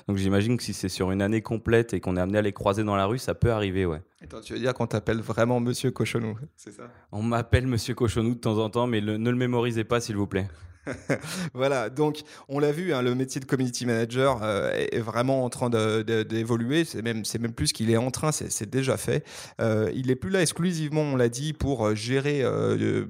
donc 0.08 0.16
j'imagine 0.16 0.56
que 0.56 0.62
si 0.62 0.72
c'est 0.72 0.88
sur 0.88 1.10
une 1.10 1.22
année 1.22 1.42
complète 1.42 1.94
et 1.94 2.00
qu'on 2.00 2.16
est 2.16 2.20
amené 2.20 2.38
à 2.38 2.42
les 2.42 2.52
croiser 2.52 2.84
dans 2.84 2.96
la 2.96 3.06
rue, 3.06 3.18
ça 3.18 3.34
peut 3.34 3.50
arriver, 3.50 3.86
ouais. 3.86 4.02
Attends, 4.22 4.40
tu 4.40 4.52
veux 4.52 4.58
dire 4.58 4.74
qu'on 4.74 4.86
t'appelle 4.86 5.20
vraiment 5.20 5.60
Monsieur 5.60 5.90
Cochonou, 5.90 6.36
c'est 6.54 6.72
ça? 6.72 6.84
On 7.10 7.22
m'appelle 7.22 7.66
Monsieur 7.66 7.94
Cochonou 7.94 8.34
de 8.34 8.40
temps 8.40 8.58
en 8.58 8.68
temps, 8.68 8.86
mais 8.86 9.00
ne 9.00 9.30
le 9.30 9.36
mémorisez 9.36 9.84
pas, 9.84 10.00
s'il 10.00 10.16
vous 10.16 10.26
plaît. 10.26 10.46
voilà, 11.54 11.90
donc 11.90 12.22
on 12.48 12.58
l'a 12.58 12.72
vu, 12.72 12.92
hein, 12.92 13.02
le 13.02 13.14
métier 13.14 13.40
de 13.40 13.44
community 13.44 13.84
manager 13.84 14.40
euh, 14.42 14.70
est 14.72 15.00
vraiment 15.00 15.44
en 15.44 15.50
train 15.50 15.68
d'évoluer. 15.70 16.84
C'est 16.84 17.02
même, 17.02 17.22
même 17.38 17.52
plus 17.52 17.72
qu'il 17.72 17.90
est 17.90 17.96
en 17.96 18.10
train, 18.10 18.32
c'est 18.32 18.68
déjà 18.68 18.96
fait. 18.96 19.24
Euh, 19.60 19.90
il 19.94 20.10
est 20.10 20.16
plus 20.16 20.30
là 20.30 20.40
exclusivement, 20.40 21.02
on 21.02 21.16
l'a 21.16 21.28
dit, 21.28 21.52
pour 21.52 21.86
euh, 21.86 21.94
gérer, 21.94 22.42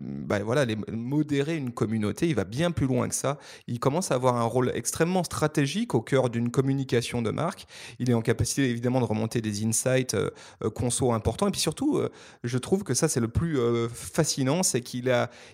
bah, 0.01 0.41
voilà, 0.43 0.67
modérer 0.93 1.57
une 1.57 1.73
communauté. 1.73 2.29
Il 2.29 2.35
va 2.35 2.45
bien 2.45 2.71
plus 2.71 2.87
loin 2.87 3.09
que 3.09 3.15
ça. 3.15 3.39
Il 3.67 3.79
commence 3.79 4.11
à 4.11 4.15
avoir 4.15 4.37
un 4.37 4.45
rôle 4.45 4.73
extrêmement 4.75 5.25
stratégique 5.25 5.95
au 5.95 6.01
cœur 6.01 6.31
d'une 6.31 6.51
communication 6.51 7.23
de 7.23 7.31
marque. 7.31 7.67
Il 7.99 8.11
est 8.11 8.15
en 8.15 8.23
capacité 8.23 8.69
évidemment 8.69 9.01
de 9.01 9.07
remonter 9.07 9.41
des 9.41 9.65
insights 9.65 10.17
conso 10.75 11.13
importants. 11.13 11.49
Et 11.49 11.51
puis 11.51 11.61
surtout, 11.61 12.01
je 12.45 12.59
trouve 12.59 12.83
que 12.83 12.95
ça 12.95 13.09
c'est 13.09 13.21
le 13.21 13.29
plus 13.29 13.59
fascinant, 13.93 14.63
c'est 14.63 14.81
qu'il 14.81 15.11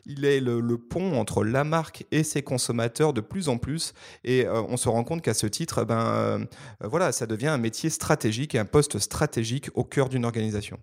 il 0.06 0.24
est 0.24 0.40
le, 0.40 0.60
le 0.60 0.78
pont 0.78 1.18
entre 1.18 1.44
la 1.44 1.64
marque 1.64 2.05
et 2.10 2.22
ses 2.22 2.42
consommateurs 2.42 3.12
de 3.12 3.20
plus 3.20 3.48
en 3.48 3.58
plus. 3.58 3.92
Et 4.24 4.46
euh, 4.46 4.62
on 4.68 4.76
se 4.76 4.88
rend 4.88 5.04
compte 5.04 5.22
qu'à 5.22 5.34
ce 5.34 5.46
titre, 5.46 5.84
ben, 5.84 6.06
euh, 6.06 6.38
voilà, 6.82 7.12
ça 7.12 7.26
devient 7.26 7.48
un 7.48 7.58
métier 7.58 7.90
stratégique 7.90 8.54
et 8.54 8.58
un 8.58 8.64
poste 8.64 8.98
stratégique 8.98 9.70
au 9.74 9.84
cœur 9.84 10.08
d'une 10.08 10.24
organisation. 10.24 10.78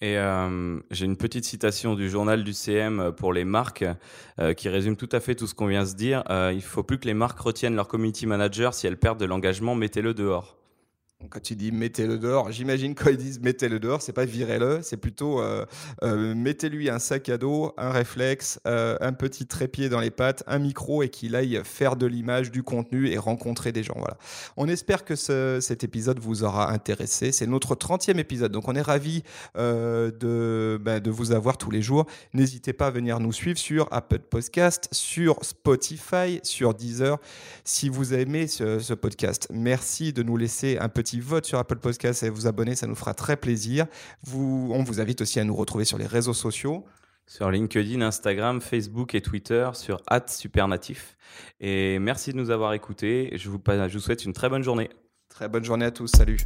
Et 0.00 0.16
euh, 0.16 0.78
j'ai 0.92 1.06
une 1.06 1.16
petite 1.16 1.44
citation 1.44 1.96
du 1.96 2.08
journal 2.08 2.44
du 2.44 2.52
CM 2.52 3.12
pour 3.16 3.32
les 3.32 3.44
marques 3.44 3.84
qui 4.56 4.68
résume 4.68 4.94
tout 4.94 5.08
à 5.10 5.18
fait 5.18 5.34
tout 5.34 5.48
ce 5.48 5.54
qu'on 5.54 5.66
vient 5.66 5.82
de 5.82 5.88
se 5.88 5.96
dire. 5.96 6.22
il 6.30 6.56
ne 6.56 6.60
faut 6.60 6.84
plus 6.84 7.00
que 7.00 7.06
les 7.06 7.14
marques 7.14 7.40
retiennent 7.40 7.74
leur 7.74 7.88
community 7.88 8.24
manager. 8.24 8.74
Si 8.74 8.86
elles 8.86 8.96
perdent 8.96 9.18
de 9.18 9.24
l'engagement, 9.24 9.74
mettez-le 9.74 10.14
dehors. 10.14 10.57
Quand 11.30 11.40
tu 11.42 11.56
dis 11.56 11.72
mettez-le 11.72 12.16
dehors, 12.16 12.52
j'imagine 12.52 12.94
quand 12.94 13.10
ils 13.10 13.16
disent 13.16 13.40
mettez-le 13.40 13.80
dehors, 13.80 14.02
c'est 14.02 14.12
pas 14.12 14.24
virez-le, 14.24 14.82
c'est 14.82 14.96
plutôt 14.96 15.40
euh, 15.40 15.66
euh, 16.04 16.32
mettez-lui 16.32 16.88
un 16.88 17.00
sac 17.00 17.28
à 17.28 17.38
dos, 17.38 17.74
un 17.76 17.90
réflexe, 17.90 18.60
euh, 18.68 18.96
un 19.00 19.12
petit 19.12 19.46
trépied 19.46 19.88
dans 19.88 19.98
les 19.98 20.12
pattes, 20.12 20.44
un 20.46 20.60
micro 20.60 21.02
et 21.02 21.08
qu'il 21.08 21.34
aille 21.34 21.60
faire 21.64 21.96
de 21.96 22.06
l'image, 22.06 22.52
du 22.52 22.62
contenu 22.62 23.08
et 23.08 23.18
rencontrer 23.18 23.72
des 23.72 23.82
gens. 23.82 23.96
Voilà. 23.96 24.16
On 24.56 24.68
espère 24.68 25.04
que 25.04 25.16
cet 25.16 25.82
épisode 25.82 26.20
vous 26.20 26.44
aura 26.44 26.70
intéressé. 26.70 27.32
C'est 27.32 27.48
notre 27.48 27.74
30e 27.74 28.18
épisode, 28.18 28.52
donc 28.52 28.68
on 28.68 28.76
est 28.76 28.80
ravis 28.80 29.24
de, 29.56 30.78
ben, 30.80 31.00
de 31.00 31.10
vous 31.10 31.32
avoir 31.32 31.58
tous 31.58 31.72
les 31.72 31.82
jours. 31.82 32.06
N'hésitez 32.32 32.72
pas 32.72 32.86
à 32.86 32.90
venir 32.90 33.18
nous 33.18 33.32
suivre 33.32 33.58
sur 33.58 33.88
Apple 33.90 34.20
Podcast, 34.20 34.88
sur 34.92 35.44
Spotify, 35.44 36.38
sur 36.44 36.74
Deezer. 36.74 37.18
Si 37.64 37.88
vous 37.88 38.14
aimez 38.14 38.46
ce, 38.46 38.94
podcast, 38.94 39.48
merci 39.52 40.12
de 40.12 40.22
nous 40.22 40.36
laisser 40.36 40.78
un 40.78 40.88
petit 41.08 41.20
vote 41.20 41.46
sur 41.46 41.58
Apple 41.58 41.78
Podcast 41.78 42.22
et 42.22 42.28
vous 42.28 42.46
abonner, 42.46 42.74
ça 42.74 42.86
nous 42.86 42.94
fera 42.94 43.14
très 43.14 43.38
plaisir. 43.38 43.86
Vous, 44.24 44.70
on 44.74 44.82
vous 44.82 45.00
invite 45.00 45.22
aussi 45.22 45.40
à 45.40 45.44
nous 45.44 45.54
retrouver 45.54 45.86
sur 45.86 45.96
les 45.96 46.06
réseaux 46.06 46.34
sociaux. 46.34 46.84
Sur 47.26 47.50
LinkedIn, 47.50 48.02
Instagram, 48.02 48.60
Facebook 48.60 49.14
et 49.14 49.22
Twitter, 49.22 49.70
sur 49.72 50.02
Supernatif. 50.26 51.16
Et 51.60 51.98
merci 51.98 52.32
de 52.32 52.36
nous 52.36 52.50
avoir 52.50 52.74
écoutés. 52.74 53.30
Je 53.36 53.48
vous, 53.48 53.60
je 53.66 53.92
vous 53.92 54.00
souhaite 54.00 54.24
une 54.26 54.34
très 54.34 54.50
bonne 54.50 54.62
journée. 54.62 54.90
Très 55.30 55.48
bonne 55.48 55.64
journée 55.64 55.86
à 55.86 55.90
tous. 55.90 56.08
Salut. 56.08 56.38